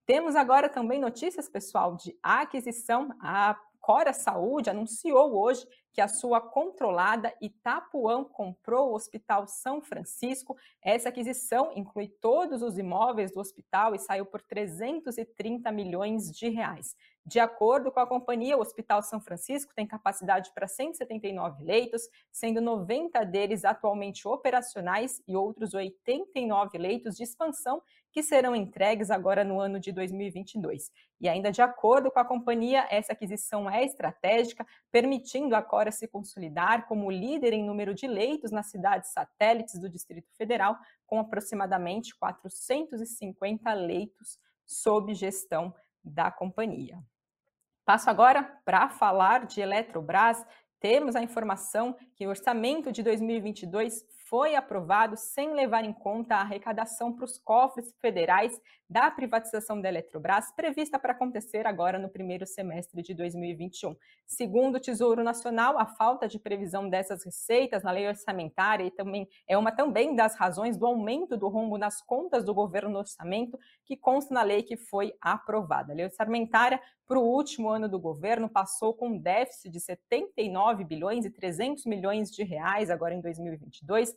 Temos 0.09 0.35
agora 0.37 0.71
também 0.71 0.99
notícias, 0.99 1.51
pessoal, 1.51 1.95
de 1.95 2.17
aquisição. 2.23 3.15
A 3.21 3.55
Cora 3.89 4.13
Saúde 4.13 4.69
anunciou 4.69 5.35
hoje 5.35 5.67
que 5.95 6.03
a 6.03 6.09
sua 6.09 6.43
controlada 6.43 7.35
Itapuã 7.41 8.23
comprou 8.23 8.91
o 8.91 8.95
Hospital 8.95 9.47
São 9.47 9.81
Francisco. 9.81 10.55
Essa 10.83 11.09
aquisição 11.09 11.73
inclui 11.75 12.07
todos 12.21 12.61
os 12.61 12.77
imóveis 12.77 13.33
do 13.33 13.41
hospital 13.41 13.95
e 13.95 13.99
saiu 13.99 14.27
por 14.27 14.43
330 14.43 15.73
milhões 15.73 16.31
de 16.31 16.51
reais. 16.51 16.95
De 17.29 17.39
acordo 17.39 17.93
com 17.93 18.01
a 18.01 18.07
companhia, 18.07 18.57
o 18.57 18.61
Hospital 18.63 19.03
São 19.03 19.21
Francisco 19.21 19.75
tem 19.75 19.87
capacidade 19.87 20.51
para 20.55 20.67
179 20.67 21.63
leitos, 21.63 22.09
sendo 22.33 22.59
90 22.59 23.23
deles 23.27 23.67
atualmente 23.67 24.27
operacionais 24.27 25.23
e 25.29 25.37
outros 25.37 25.75
89 25.75 26.79
leitos 26.79 27.15
de 27.17 27.25
expansão 27.25 27.83
que 28.11 28.23
serão 28.23 28.57
entregues 28.57 29.11
agora 29.11 29.45
no 29.45 29.61
ano 29.61 29.79
de 29.79 29.93
2022. 29.93 30.91
E 31.21 31.29
ainda 31.29 31.53
de 31.53 31.61
acordo 31.61 32.11
com 32.11 32.19
a 32.19 32.25
companhia, 32.25 32.87
essa 32.89 33.13
aquisição 33.13 33.69
é 33.69 33.85
estratégica, 33.85 34.67
permitindo 34.91 35.55
a 35.55 35.61
Cora 35.61 35.93
se 35.93 36.09
consolidar 36.09 36.89
como 36.89 37.11
líder 37.11 37.53
em 37.53 37.63
número 37.63 37.95
de 37.95 38.07
leitos 38.07 38.51
nas 38.51 38.71
cidades 38.71 39.13
satélites 39.13 39.79
do 39.79 39.91
Distrito 39.91 40.33
Federal, 40.35 40.79
com 41.07 41.21
aproximadamente 41.21 42.17
450 42.17 43.71
leitos 43.75 44.39
sob 44.65 45.15
gestão 45.15 45.75
da 46.03 46.31
companhia. 46.31 46.99
Passo 47.89 48.11
agora 48.11 48.43
para 48.67 48.91
falar 48.91 49.47
de 49.47 49.63
Eletrobras. 49.63 50.45
Temos 50.79 51.17
a 51.17 51.23
informação 51.23 51.97
que 52.15 52.27
o 52.27 52.29
orçamento 52.29 52.93
de 52.93 53.03
2022 53.03 54.05
foi 54.29 54.55
aprovado 54.55 55.17
sem 55.17 55.55
levar 55.55 55.85
em 55.85 55.93
conta 55.93 56.37
a 56.37 56.41
arrecadação 56.41 57.13
para 57.13 57.25
os 57.25 57.39
cofres 57.39 57.95
federais 57.99 58.61
da 58.89 59.11
privatização 59.11 59.81
da 59.81 59.89
Eletrobras, 59.89 60.51
prevista 60.53 60.99
para 60.99 61.13
acontecer 61.13 61.67
agora 61.67 61.99
no 61.99 62.09
primeiro 62.09 62.47
semestre 62.47 63.03
de 63.03 63.13
2021. 63.13 63.95
Segundo 64.27 64.77
o 64.77 64.81
Tesouro 64.81 65.23
Nacional, 65.23 65.79
a 65.79 65.85
falta 65.85 66.27
de 66.27 66.39
previsão 66.39 66.89
dessas 66.89 67.23
receitas 67.23 67.83
na 67.83 67.91
lei 67.91 68.09
orçamentária 68.09 68.85
e 68.85 68.91
também 68.91 69.29
é 69.47 69.59
uma 69.59 69.73
também 69.73 70.17
das 70.17 70.37
razões 70.37 70.77
do 70.77 70.87
aumento 70.87 71.37
do 71.37 71.49
rombo 71.49 71.77
nas 71.77 72.01
contas 72.01 72.45
do 72.45 72.55
governo 72.55 72.91
no 72.91 72.99
orçamento, 72.99 73.59
que 73.85 73.97
consta 73.97 74.33
na 74.33 74.43
lei 74.43 74.63
que 74.63 74.77
foi 74.77 75.15
aprovada. 75.21 75.93
A 75.93 75.97
lei 75.97 76.07
orçamentária 76.07 76.81
para 77.07 77.19
o 77.19 77.23
último 77.23 77.69
ano 77.71 77.89
do 77.89 77.99
governo 77.99 78.49
passou 78.51 78.93
com 78.93 79.09
um 79.09 79.19
déficit 79.19 79.71
de 79.71 79.81
79 79.81 80.85
bilhões 80.85 81.25
e 81.25 81.31
300 81.31 81.87
milhões 81.87 82.31
de 82.31 82.43
reais 82.43 82.91
agora 82.91 83.15
em 83.15 83.21
2022. 83.21 84.15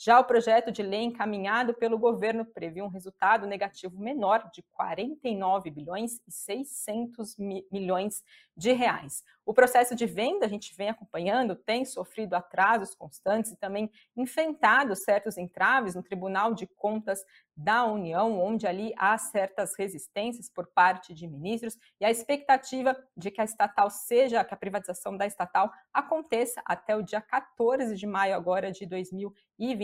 Já 0.00 0.20
o 0.20 0.24
projeto 0.24 0.70
de 0.70 0.80
lei 0.80 1.02
encaminhado 1.02 1.74
pelo 1.74 1.98
governo 1.98 2.44
previu 2.44 2.84
um 2.84 2.88
resultado 2.88 3.48
negativo 3.48 3.98
menor 3.98 4.48
de 4.54 4.62
49 4.70 5.72
bilhões 5.72 6.20
e 6.24 6.30
600 6.30 7.36
milhões 7.68 8.22
de 8.56 8.72
reais. 8.72 9.24
O 9.44 9.52
processo 9.52 9.96
de 9.96 10.06
venda, 10.06 10.46
a 10.46 10.48
gente 10.48 10.72
vem 10.76 10.88
acompanhando, 10.88 11.56
tem 11.56 11.84
sofrido 11.84 12.34
atrasos 12.34 12.94
constantes 12.94 13.50
e 13.50 13.56
também 13.56 13.90
enfrentado 14.16 14.94
certos 14.94 15.36
entraves 15.36 15.96
no 15.96 16.02
Tribunal 16.02 16.54
de 16.54 16.66
Contas 16.66 17.24
da 17.56 17.84
União, 17.84 18.40
onde 18.40 18.68
ali 18.68 18.92
há 18.96 19.18
certas 19.18 19.74
resistências 19.76 20.48
por 20.48 20.68
parte 20.68 21.12
de 21.12 21.26
ministros, 21.26 21.76
e 22.00 22.04
a 22.04 22.10
expectativa 22.10 22.96
de 23.16 23.32
que 23.32 23.40
a 23.40 23.44
estatal 23.44 23.90
seja, 23.90 24.44
que 24.44 24.54
a 24.54 24.56
privatização 24.56 25.16
da 25.16 25.26
estatal 25.26 25.72
aconteça 25.92 26.62
até 26.64 26.94
o 26.94 27.02
dia 27.02 27.20
14 27.20 27.96
de 27.96 28.06
maio 28.06 28.36
agora 28.36 28.70
de 28.70 28.86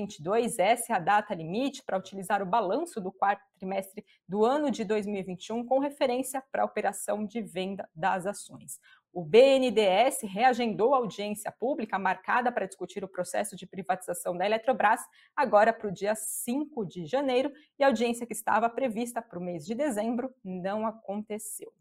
2022. 0.04 0.58
Essa 0.58 0.92
é 0.92 0.96
a 0.96 0.98
data 0.98 1.34
limite 1.34 1.82
para 1.82 1.98
utilizar 1.98 2.42
o 2.42 2.46
balanço 2.46 3.00
do 3.00 3.10
quarto 3.10 3.42
trimestre 3.56 4.04
do 4.28 4.44
ano 4.44 4.70
de 4.70 4.84
2021 4.84 5.64
com 5.64 5.78
referência 5.78 6.42
para 6.52 6.62
a 6.62 6.66
operação 6.66 7.24
de 7.24 7.40
venda 7.42 7.88
das 7.94 8.26
ações. 8.26 8.78
O 9.12 9.24
BNDES 9.24 10.22
reagendou 10.22 10.92
a 10.92 10.98
audiência 10.98 11.52
pública 11.52 11.98
marcada 11.98 12.50
para 12.50 12.66
discutir 12.66 13.04
o 13.04 13.08
processo 13.08 13.54
de 13.54 13.66
privatização 13.66 14.36
da 14.36 14.44
Eletrobras 14.44 15.00
agora 15.36 15.72
para 15.72 15.88
o 15.88 15.92
dia 15.92 16.14
5 16.14 16.84
de 16.84 17.06
janeiro 17.06 17.52
e 17.78 17.84
a 17.84 17.86
audiência 17.86 18.26
que 18.26 18.32
estava 18.32 18.68
prevista 18.68 19.22
para 19.22 19.38
o 19.38 19.42
mês 19.42 19.64
de 19.64 19.74
dezembro 19.74 20.34
não 20.42 20.84
aconteceu. 20.84 21.72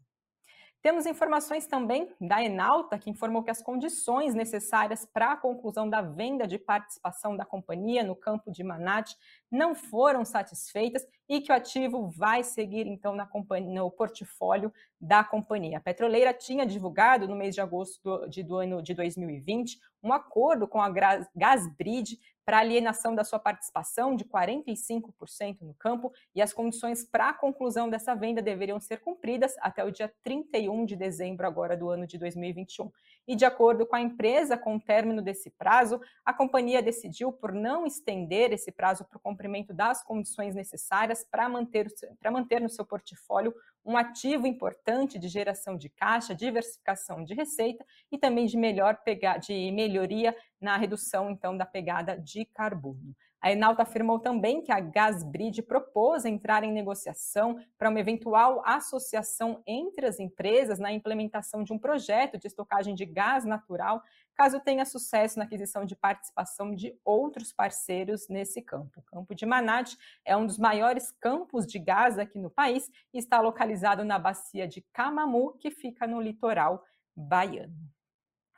Temos 0.84 1.06
informações 1.06 1.66
também 1.66 2.10
da 2.20 2.44
Enalta, 2.44 2.98
que 2.98 3.08
informou 3.08 3.42
que 3.42 3.50
as 3.50 3.62
condições 3.62 4.34
necessárias 4.34 5.06
para 5.06 5.32
a 5.32 5.36
conclusão 5.36 5.88
da 5.88 6.02
venda 6.02 6.46
de 6.46 6.58
participação 6.58 7.34
da 7.34 7.42
companhia 7.46 8.04
no 8.04 8.14
campo 8.14 8.50
de 8.52 8.62
Manate 8.62 9.16
não 9.50 9.74
foram 9.74 10.26
satisfeitas 10.26 11.02
e 11.26 11.40
que 11.40 11.50
o 11.50 11.54
ativo 11.54 12.10
vai 12.10 12.44
seguir, 12.44 12.86
então, 12.86 13.14
na 13.14 13.26
no 13.62 13.90
portfólio 13.90 14.70
da 15.00 15.24
companhia. 15.24 15.78
A 15.78 15.80
petroleira 15.80 16.34
tinha 16.34 16.66
divulgado 16.66 17.26
no 17.26 17.34
mês 17.34 17.54
de 17.54 17.62
agosto 17.62 18.02
do, 18.02 18.28
de, 18.28 18.42
do 18.42 18.56
ano 18.56 18.82
de 18.82 18.92
2020 18.92 19.78
um 20.02 20.12
acordo 20.12 20.68
com 20.68 20.82
a 20.82 20.90
Gasbrid 21.34 22.20
para 22.44 22.58
alienação 22.58 23.14
da 23.14 23.24
sua 23.24 23.38
participação 23.38 24.14
de 24.14 24.24
45% 24.24 25.62
no 25.62 25.74
campo 25.74 26.12
e 26.34 26.42
as 26.42 26.52
condições 26.52 27.04
para 27.04 27.30
a 27.30 27.34
conclusão 27.34 27.88
dessa 27.88 28.14
venda 28.14 28.42
deveriam 28.42 28.78
ser 28.78 28.98
cumpridas 28.98 29.54
até 29.60 29.82
o 29.84 29.90
dia 29.90 30.12
31 30.22 30.84
de 30.84 30.96
dezembro 30.96 31.46
agora 31.46 31.76
do 31.76 31.88
ano 31.88 32.06
de 32.06 32.18
2021. 32.18 32.90
E 33.26 33.34
de 33.34 33.44
acordo 33.44 33.86
com 33.86 33.96
a 33.96 34.00
empresa, 34.00 34.58
com 34.58 34.76
o 34.76 34.80
término 34.80 35.22
desse 35.22 35.50
prazo, 35.50 36.00
a 36.24 36.32
companhia 36.32 36.82
decidiu 36.82 37.32
por 37.32 37.52
não 37.52 37.86
estender 37.86 38.52
esse 38.52 38.70
prazo 38.70 39.04
para 39.04 39.16
o 39.16 39.20
cumprimento 39.20 39.72
das 39.72 40.02
condições 40.02 40.54
necessárias 40.54 41.24
para 41.24 41.48
manter, 41.48 41.92
para 42.20 42.30
manter 42.30 42.60
no 42.60 42.68
seu 42.68 42.84
portfólio 42.84 43.54
um 43.84 43.96
ativo 43.96 44.46
importante 44.46 45.18
de 45.18 45.28
geração 45.28 45.76
de 45.76 45.88
caixa, 45.88 46.34
diversificação 46.34 47.22
de 47.22 47.34
receita 47.34 47.84
e 48.10 48.18
também 48.18 48.46
de 48.46 48.56
melhor 48.56 48.98
pegar, 49.04 49.38
de 49.38 49.70
melhoria 49.72 50.34
na 50.60 50.76
redução 50.76 51.30
então 51.30 51.56
da 51.56 51.66
pegada 51.66 52.18
de 52.18 52.44
carbono. 52.46 53.14
A 53.44 53.52
Enalta 53.52 53.82
afirmou 53.82 54.18
também 54.18 54.62
que 54.62 54.72
a 54.72 54.80
Gasbrid 54.80 55.60
propôs 55.64 56.24
entrar 56.24 56.64
em 56.64 56.72
negociação 56.72 57.58
para 57.76 57.90
uma 57.90 58.00
eventual 58.00 58.62
associação 58.64 59.62
entre 59.66 60.06
as 60.06 60.18
empresas 60.18 60.78
na 60.78 60.90
implementação 60.90 61.62
de 61.62 61.70
um 61.70 61.78
projeto 61.78 62.38
de 62.38 62.46
estocagem 62.46 62.94
de 62.94 63.04
gás 63.04 63.44
natural, 63.44 64.02
caso 64.34 64.60
tenha 64.60 64.84
sucesso 64.84 65.38
na 65.38 65.44
aquisição 65.44 65.84
de 65.84 65.96
participação 65.96 66.74
de 66.74 66.98
outros 67.04 67.52
parceiros 67.52 68.28
nesse 68.28 68.60
campo. 68.60 69.00
O 69.00 69.02
campo 69.02 69.34
de 69.34 69.46
Manate 69.46 69.96
é 70.24 70.36
um 70.36 70.46
dos 70.46 70.58
maiores 70.58 71.10
campos 71.20 71.66
de 71.66 71.78
gás 71.78 72.18
aqui 72.18 72.38
no 72.38 72.50
país 72.50 72.90
e 73.12 73.18
está 73.18 73.40
localizado 73.40 74.04
na 74.04 74.18
bacia 74.18 74.66
de 74.66 74.82
Camamu, 74.92 75.56
que 75.58 75.70
fica 75.70 76.06
no 76.06 76.20
litoral 76.20 76.84
baiano. 77.16 77.93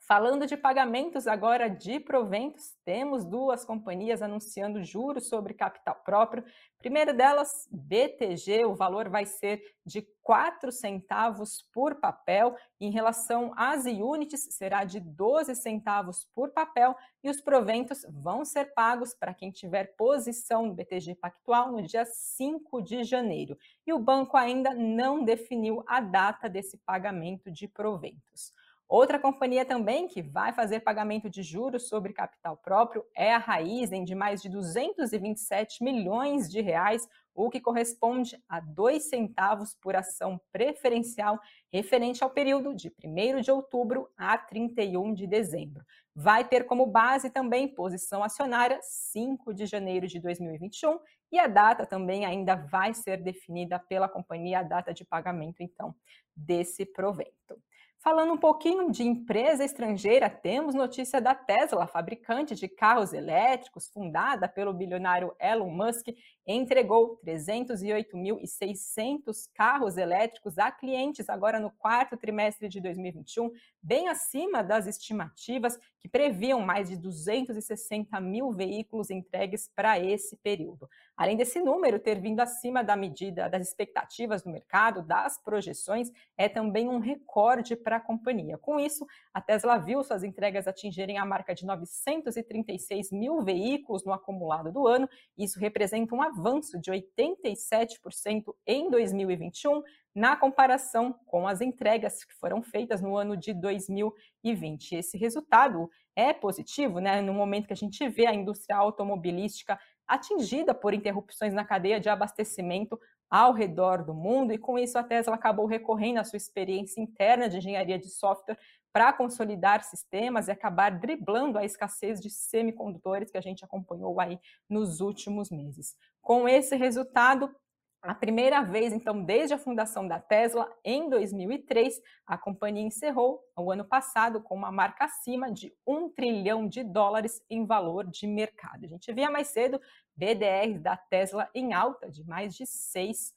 Falando 0.07 0.47
de 0.47 0.57
pagamentos 0.57 1.27
agora 1.27 1.69
de 1.69 1.99
proventos, 1.99 2.77
temos 2.85 3.25
duas 3.25 3.65
companhias 3.65 4.23
anunciando 4.23 4.85
juros 4.85 5.29
sobre 5.29 5.53
capital 5.53 5.97
próprio. 6.05 6.45
Primeira 6.79 7.13
delas, 7.13 7.67
BTG, 7.73 8.67
o 8.67 8.77
valor 8.77 9.09
vai 9.09 9.27
ser 9.27 9.61
de 9.85 10.07
4 10.23 10.71
centavos 10.71 11.61
por 11.75 11.97
papel. 11.97 12.55
Em 12.81 12.89
relação 12.89 13.53
às 13.57 13.85
units, 13.87 14.47
será 14.53 14.85
de 14.85 15.01
12 15.01 15.57
centavos 15.57 16.25
por 16.33 16.51
papel 16.51 16.95
e 17.25 17.29
os 17.29 17.41
proventos 17.41 18.07
vão 18.09 18.45
ser 18.45 18.75
pagos 18.75 19.13
para 19.13 19.35
quem 19.35 19.51
tiver 19.51 19.97
posição 19.97 20.67
no 20.67 20.75
BTG 20.75 21.17
Pactual 21.17 21.73
no 21.73 21.83
dia 21.83 22.05
5 22.05 22.81
de 22.81 23.03
janeiro. 23.03 23.59
E 23.85 23.93
o 23.93 23.99
banco 23.99 24.37
ainda 24.37 24.73
não 24.73 25.25
definiu 25.25 25.83
a 25.85 26.01
data 26.01 26.49
desse 26.49 26.79
pagamento 26.79 27.51
de 27.51 27.67
proventos. 27.67 28.53
Outra 28.89 29.19
companhia 29.19 29.65
também 29.65 30.07
que 30.07 30.23
vai 30.23 30.53
fazer 30.53 30.79
pagamento 30.79 31.29
de 31.29 31.43
juros 31.43 31.89
sobre 31.89 32.13
capital 32.13 32.57
próprio 32.57 33.05
é 33.17 33.35
a 33.35 33.39
Raizen, 33.39 34.05
de 34.05 34.15
mais 34.15 34.41
de 34.41 34.49
227 34.49 35.83
milhões 35.83 36.49
de 36.49 36.61
reais, 36.61 37.09
o 37.35 37.51
que 37.51 37.61
corresponde 37.61 38.41
a 38.49 38.61
dois 38.61 39.09
centavos 39.09 39.75
por 39.75 39.97
ação 39.97 40.41
preferencial 40.53 41.41
referente 41.73 42.23
ao 42.23 42.31
período 42.31 42.73
de 42.75 42.95
1 43.05 43.41
de 43.41 43.51
outubro 43.51 44.09
a 44.17 44.39
31 44.39 45.13
de 45.13 45.27
dezembro. 45.27 45.85
Vai 46.15 46.47
ter 46.47 46.65
como 46.65 46.87
base 46.87 47.29
também 47.29 47.67
posição 47.67 48.23
acionária 48.23 48.79
5 48.81 49.53
de 49.53 49.67
janeiro 49.67 50.07
de 50.07 50.21
2021 50.21 51.01
e 51.33 51.41
a 51.41 51.49
data 51.49 51.85
também 51.85 52.25
ainda 52.25 52.55
vai 52.55 52.95
ser 52.95 53.21
definida 53.21 53.81
pela 53.81 54.09
companhia, 54.09 54.61
a 54.61 54.63
data 54.63 54.95
de 54.95 55.05
pagamento 55.05 55.61
então 55.61 55.93
desse 56.37 56.87
provento. 56.87 57.61
Falando 57.99 58.35
um 58.35 58.39
pouquinho 58.39 58.93
de 58.93 59.03
empresa 59.03 59.65
estrangeira, 59.65 60.31
temos 60.31 60.77
notícia 60.77 61.21
da 61.21 61.35
Tesla, 61.35 61.89
fabricante 61.89 62.55
de 62.55 62.69
carros 62.69 63.13
elétricos, 63.13 63.89
fundada 63.89 64.49
pelo 64.49 64.73
bilionário 64.73 65.35
Elon 65.41 65.71
Musk, 65.71 66.07
entregou 66.47 67.19
308.600 67.27 69.49
carros 69.53 69.97
elétricos 69.97 70.57
a 70.57 70.71
clientes 70.71 71.29
agora 71.29 71.59
no 71.59 71.73
quarto 71.73 72.17
trimestre 72.17 72.69
de 72.69 72.81
2021, 72.81 73.51
bem 73.83 74.09
acima 74.09 74.63
das 74.63 74.87
estimativas 74.87 75.77
que 75.99 76.09
previam 76.09 76.61
mais 76.61 76.89
de 76.89 76.97
260 76.97 78.21
mil 78.21 78.53
veículos 78.53 79.11
entregues 79.11 79.69
para 79.75 79.99
esse 79.99 80.37
período. 80.37 80.89
Além 81.17 81.37
desse 81.37 81.59
número 81.61 81.99
ter 81.99 82.21
vindo 82.21 82.39
acima 82.39 82.85
da 82.85 82.95
medida 82.95 83.49
das 83.49 83.67
expectativas 83.67 84.43
do 84.43 84.51
mercado, 84.51 85.03
das 85.03 85.43
projeções, 85.43 86.13
é 86.39 86.49
também 86.49 86.89
um 86.89 87.01
recorde 87.01 87.75
para 87.87 87.99
a 87.99 88.01
companhia. 88.01 88.59
Com 88.59 88.81
isso, 88.81 89.07
a 89.33 89.41
Tesla 89.41 89.79
viu 89.79 90.03
suas 90.03 90.25
entregas 90.25 90.67
atingirem 90.67 91.19
a 91.19 91.25
marca 91.25 91.55
de 91.55 91.65
936 91.65 93.13
mil 93.13 93.43
veículos 93.43 94.05
no 94.05 94.13
acumulado 94.13 94.73
do 94.73 94.89
ano. 94.89 95.09
Isso 95.39 95.61
representa 95.61 96.13
um 96.13 96.21
avanço 96.21 96.81
de 96.81 96.91
87% 96.91 98.53
em 98.67 98.91
2021 98.91 99.85
na 100.13 100.35
comparação 100.35 101.15
com 101.27 101.47
as 101.47 101.61
entregas 101.61 102.25
que 102.25 102.35
foram 102.35 102.61
feitas 102.61 103.01
no 103.01 103.17
ano 103.17 103.37
de 103.37 103.55
2020. 103.55 104.97
Esse 104.97 105.17
resultado 105.17 105.89
é 106.17 106.33
positivo, 106.33 106.99
né, 106.99 107.21
no 107.21 107.35
momento 107.35 107.69
que 107.69 107.73
a 107.73 107.77
gente 107.77 108.09
vê 108.09 108.27
a 108.27 108.35
indústria 108.35 108.77
automobilística 108.77 109.79
atingida 110.07 110.75
por 110.75 110.95
interrupções 110.95 111.53
na 111.53 111.65
cadeia 111.65 112.01
de 112.01 112.09
abastecimento 112.09 112.99
ao 113.29 113.53
redor 113.53 114.05
do 114.05 114.15
mundo, 114.15 114.53
e 114.53 114.59
com 114.59 114.79
isso 114.79 114.99
a 114.99 115.03
Tesla 115.03 115.35
acabou 115.35 115.67
recorrendo 115.67 116.19
à 116.19 116.25
sua 116.25 116.37
experiência 116.37 117.01
interna 117.01 117.49
de 117.49 117.57
engenharia 117.59 117.99
de 117.99 118.09
software 118.09 118.59
para 118.93 119.13
consolidar 119.13 119.83
sistemas 119.83 120.49
e 120.49 120.53
acabar 120.53 120.91
driblando 120.91 121.59
a 121.59 121.65
escassez 121.65 122.21
de 122.21 122.31
semicondutores 122.31 123.31
que 123.31 123.37
a 123.37 123.43
gente 123.43 123.65
acompanhou 123.65 124.19
aí 124.21 124.39
nos 124.71 125.01
últimos 125.01 125.51
meses. 125.51 125.95
Com 126.23 126.49
esse 126.49 126.77
resultado, 126.77 127.55
a 128.03 128.15
primeira 128.15 128.63
vez, 128.63 128.93
então, 128.93 129.23
desde 129.23 129.55
a 129.55 129.59
fundação 129.59 130.07
da 130.07 130.21
Tesla, 130.21 130.73
em 130.85 131.09
2003, 131.09 132.01
a 132.27 132.39
companhia 132.39 132.87
encerrou 132.87 133.43
o 133.57 133.71
ano 133.73 133.85
passado 133.85 134.41
com 134.41 134.55
uma 134.55 134.71
marca 134.71 135.05
acima 135.05 135.51
de 135.51 135.75
um 135.87 136.09
trilhão 136.09 136.69
de 136.69 136.85
dólares 136.85 137.43
em 137.51 137.67
valor 137.67 138.07
de 138.07 138.27
mercado. 138.27 138.85
A 138.85 138.89
gente 138.89 139.13
via 139.13 139.31
mais 139.31 139.49
cedo 139.49 139.81
BDR 140.15 140.79
da 140.79 140.97
Tesla 140.97 141.51
em 141.55 141.75
alta 141.75 142.11
de 142.11 142.25
mais 142.25 142.55
de 142.55 142.65
6%. 142.65 143.33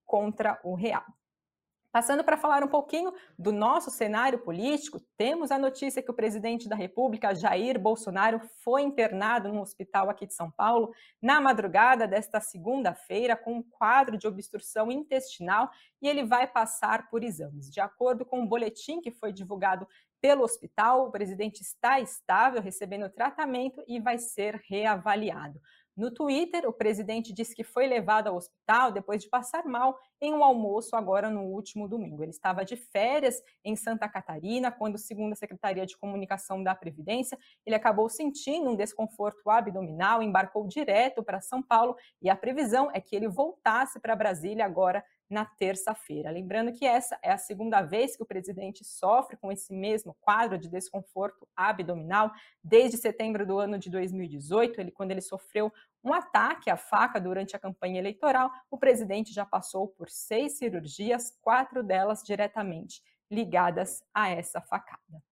contra 0.07 0.61
o 0.63 0.77
real. 0.77 1.05
Passando 1.91 2.23
para 2.23 2.37
falar 2.37 2.63
um 2.63 2.69
pouquinho 2.69 3.15
do 3.39 3.51
nosso 3.51 3.91
cenário 3.91 4.39
político, 4.41 5.01
temos 5.17 5.51
a 5.51 5.59
notícia 5.59 6.03
que 6.03 6.11
o 6.11 6.15
presidente 6.15 6.69
da 6.69 6.77
República, 6.77 7.35
Jair 7.35 7.81
Bolsonaro, 7.81 8.41
foi 8.63 8.83
internado 8.83 9.51
no 9.51 9.63
hospital 9.63 10.11
aqui 10.11 10.27
de 10.27 10.35
São 10.35 10.51
Paulo 10.51 10.93
na 11.21 11.41
madrugada 11.41 12.07
desta 12.07 12.41
segunda-feira 12.41 13.35
com 13.35 13.55
um 13.55 13.63
quadro 13.63 14.19
de 14.19 14.27
obstrução 14.27 14.93
intestinal 14.93 15.71
e 16.03 16.07
ele 16.07 16.25
vai 16.25 16.47
passar 16.47 17.09
por 17.09 17.25
exames. 17.25 17.71
De 17.71 17.81
acordo 17.81 18.25
com 18.25 18.41
o 18.41 18.43
um 18.43 18.47
boletim 18.47 19.01
que 19.01 19.11
foi 19.11 19.33
divulgado 19.33 19.89
pelo 20.21 20.43
hospital, 20.43 21.07
o 21.07 21.11
presidente 21.11 21.61
está 21.61 22.01
estável, 22.01 22.61
recebendo 22.61 23.09
tratamento 23.11 23.83
e 23.87 24.01
vai 24.01 24.19
ser 24.19 24.61
reavaliado. 24.69 25.61
No 25.99 26.13
Twitter, 26.13 26.65
o 26.65 26.73
presidente 26.73 27.33
disse 27.33 27.57
que 27.57 27.65
foi 27.65 27.89
levado 27.89 28.29
ao 28.29 28.37
hospital 28.37 28.93
depois 28.93 29.21
de 29.21 29.29
passar 29.29 29.65
mal 29.65 29.99
em 30.21 30.33
um 30.33 30.45
almoço 30.45 30.95
agora 30.95 31.29
no 31.29 31.43
último 31.43 31.89
domingo. 31.89 32.23
Ele 32.23 32.31
estava 32.31 32.65
de 32.65 32.77
férias 32.77 33.43
em 33.65 33.75
Santa 33.75 34.09
Catarina, 34.09 34.71
quando, 34.71 34.97
segundo 34.97 35.33
a 35.33 35.35
Secretaria 35.35 35.85
de 35.85 35.99
Comunicação 35.99 36.63
da 36.63 36.73
Previdência, 36.73 37.37
ele 37.67 37.75
acabou 37.75 38.09
sentindo 38.09 38.71
um 38.71 38.77
desconforto 38.77 39.51
abdominal, 39.51 40.23
embarcou 40.23 40.69
direto 40.69 41.21
para 41.21 41.41
São 41.41 41.61
Paulo 41.61 41.97
e 42.23 42.31
a 42.31 42.37
previsão 42.37 42.89
é 42.95 43.01
que 43.01 43.17
ele 43.17 43.27
voltasse 43.27 43.99
para 43.99 44.15
Brasília 44.15 44.65
agora 44.65 45.05
na 45.29 45.45
terça-feira. 45.45 46.31
Lembrando 46.31 46.73
que 46.73 46.87
essa 46.87 47.19
é 47.23 47.31
a 47.31 47.39
segunda 47.39 47.83
vez 47.83 48.17
que 48.17 48.23
o 48.23 48.27
presidente 48.27 48.85
sofre 48.85 49.37
com 49.37 49.53
esse 49.53 49.73
mesmo 49.73 50.17
quadro 50.21 50.59
de 50.59 50.69
desconforto 50.69 51.47
abdominal 51.55 52.33
desde 52.63 52.97
setembro 52.97 53.47
do 53.47 53.59
ano 53.59 53.79
de 53.79 53.91
2018, 53.91 54.81
ele 54.81 54.91
quando 54.91 55.11
ele 55.11 55.21
sofreu 55.21 55.73
um 56.03 56.13
ataque 56.13 56.71
à 56.71 56.77
faca 56.77 57.21
durante 57.21 57.55
a 57.55 57.59
campanha 57.59 57.99
eleitoral, 57.99 58.51
o 58.71 58.79
presidente 58.79 59.33
já 59.33 59.45
passou 59.45 59.89
por 59.89 60.09
seis 60.09 60.57
cirurgias, 60.57 61.37
quatro 61.43 61.83
delas 61.83 62.23
diretamente 62.23 63.03
ligadas 63.31 64.03
a 64.15 64.31
essa 64.31 64.61
facada. 64.61 65.28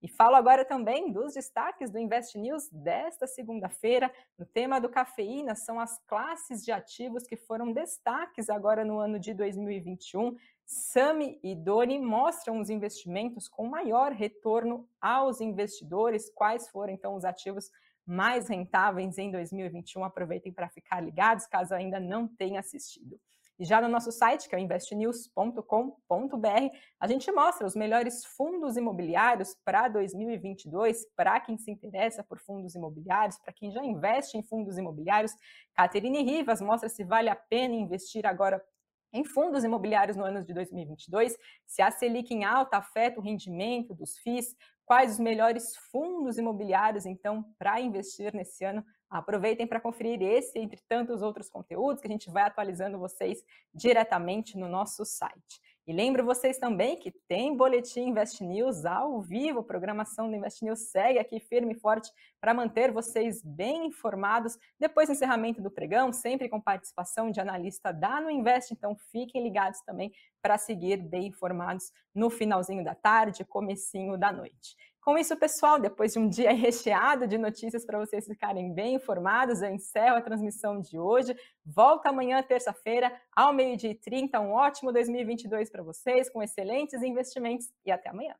E 0.02 0.08
falo 0.08 0.36
agora 0.36 0.64
também 0.64 1.12
dos 1.12 1.34
destaques 1.34 1.92
do 1.92 2.00
Invest 2.00 2.38
News 2.38 2.70
desta 2.72 3.28
segunda-feira. 3.28 4.10
No 4.38 4.46
tema 4.46 4.80
do 4.80 4.88
cafeína, 4.88 5.56
são 5.56 5.78
as 5.78 6.00
classes 6.08 6.64
de 6.64 6.72
ativos 6.72 7.28
que 7.28 7.36
foram 7.36 7.74
destaques 7.74 8.50
agora 8.50 8.86
no 8.86 8.98
ano 9.00 9.20
de 9.20 9.34
2021. 9.34 10.38
Sami 10.66 11.38
e 11.44 11.54
Doni 11.54 12.00
mostram 12.00 12.60
os 12.60 12.70
investimentos 12.70 13.50
com 13.50 13.68
maior 13.68 14.14
retorno 14.14 14.88
aos 15.02 15.42
investidores. 15.42 16.30
Quais 16.34 16.70
foram 16.70 16.94
então 16.94 17.16
os 17.16 17.26
ativos 17.26 17.70
mais 18.06 18.48
rentáveis 18.48 19.18
em 19.18 19.30
2021? 19.30 20.06
Aproveitem 20.06 20.54
para 20.54 20.70
ficar 20.70 21.02
ligados, 21.02 21.46
caso 21.46 21.74
ainda 21.74 22.00
não 22.00 22.26
tenha 22.26 22.62
assistido. 22.62 23.20
E 23.60 23.66
já 23.66 23.82
no 23.82 23.90
nosso 23.90 24.10
site, 24.10 24.48
que 24.48 24.56
é 24.56 24.58
o 24.58 24.62
investnews.com.br, 24.62 26.78
a 26.98 27.08
gente 27.08 27.30
mostra 27.32 27.68
os 27.68 27.76
melhores 27.76 28.24
fundos 28.24 28.78
imobiliários 28.78 29.54
para 29.66 29.90
2022, 29.90 31.06
para 31.14 31.38
quem 31.42 31.58
se 31.58 31.70
interessa 31.70 32.24
por 32.24 32.40
fundos 32.40 32.74
imobiliários, 32.74 33.38
para 33.38 33.52
quem 33.52 33.70
já 33.70 33.84
investe 33.84 34.38
em 34.38 34.44
fundos 34.44 34.78
imobiliários. 34.78 35.34
Caterine 35.76 36.24
Rivas 36.24 36.62
mostra 36.62 36.88
se 36.88 37.04
vale 37.04 37.30
a 37.30 37.36
pena 37.36 37.76
investir 37.76 38.26
agora 38.26 38.64
em 39.12 39.26
fundos 39.26 39.64
imobiliários 39.64 40.16
no 40.16 40.24
ano 40.24 40.44
de 40.44 40.54
2022, 40.54 41.36
se 41.66 41.82
a 41.82 41.92
Selic 41.92 42.34
em 42.34 42.46
alta 42.46 42.78
afeta 42.78 43.20
o 43.20 43.24
rendimento 43.24 43.94
dos 43.94 44.18
FIIs, 44.20 44.56
quais 44.86 45.14
os 45.14 45.20
melhores 45.20 45.76
fundos 45.92 46.38
imobiliários, 46.38 47.06
então, 47.06 47.44
para 47.58 47.82
investir 47.82 48.34
nesse 48.34 48.64
ano 48.64 48.86
Aproveitem 49.10 49.66
para 49.66 49.80
conferir 49.80 50.22
esse 50.22 50.60
entre 50.60 50.80
tantos 50.88 51.22
outros 51.22 51.50
conteúdos 51.50 52.02
que 52.02 52.08
a 52.08 52.12
gente 52.12 52.30
vai 52.30 52.44
atualizando 52.44 53.00
vocês 53.00 53.44
diretamente 53.74 54.58
no 54.58 54.70
nosso 54.70 55.04
site. 55.04 55.60
E 55.90 55.92
lembro 55.92 56.24
vocês 56.24 56.60
também 56.60 56.96
que 56.96 57.10
tem 57.28 57.58
boletim 57.58 58.10
Invest 58.10 58.44
News 58.44 58.86
ao 58.86 59.20
vivo, 59.20 59.62
a 59.62 59.64
programação 59.64 60.30
do 60.30 60.36
Invest 60.36 60.64
News 60.64 60.92
segue 60.92 61.18
aqui 61.18 61.40
firme 61.40 61.74
e 61.74 61.80
forte 61.80 62.12
para 62.40 62.54
manter 62.54 62.92
vocês 62.92 63.42
bem 63.42 63.88
informados 63.88 64.56
depois 64.80 65.10
do 65.10 65.14
encerramento 65.14 65.60
do 65.64 65.72
pregão, 65.72 66.14
sempre 66.14 66.48
com 66.48 66.62
participação 66.62 67.32
de 67.32 67.40
analista 67.40 67.92
da 67.92 68.22
No 68.22 68.30
Invest, 68.30 68.72
então 68.72 68.96
fiquem 69.12 69.42
ligados 69.42 69.82
também 69.82 70.14
para 70.40 70.60
seguir 70.60 70.98
bem 70.98 71.26
informados 71.26 71.92
no 72.14 72.30
finalzinho 72.30 72.84
da 72.84 72.94
tarde, 72.94 73.44
comecinho 73.44 74.16
da 74.16 74.32
noite. 74.32 74.78
Com 75.10 75.18
isso, 75.18 75.36
pessoal, 75.36 75.80
depois 75.80 76.14
de 76.14 76.20
um 76.20 76.30
dia 76.30 76.54
recheado 76.54 77.26
de 77.26 77.36
notícias 77.36 77.84
para 77.84 77.98
vocês 77.98 78.28
ficarem 78.28 78.72
bem 78.72 78.94
informados, 78.94 79.60
eu 79.60 79.72
encerro 79.72 80.18
a 80.18 80.22
transmissão 80.22 80.80
de 80.80 81.00
hoje. 81.00 81.36
Volta 81.66 82.10
amanhã, 82.10 82.44
terça-feira, 82.44 83.12
ao 83.36 83.52
meio-dia 83.52 83.90
e 83.90 83.96
30. 83.96 84.40
Um 84.40 84.52
ótimo 84.52 84.94
2022 84.94 85.72
para 85.72 85.82
vocês, 85.82 86.30
com 86.30 86.44
excelentes 86.44 87.02
investimentos 87.02 87.72
e 87.84 87.92
até 87.92 88.12
amanhã. 88.12 88.36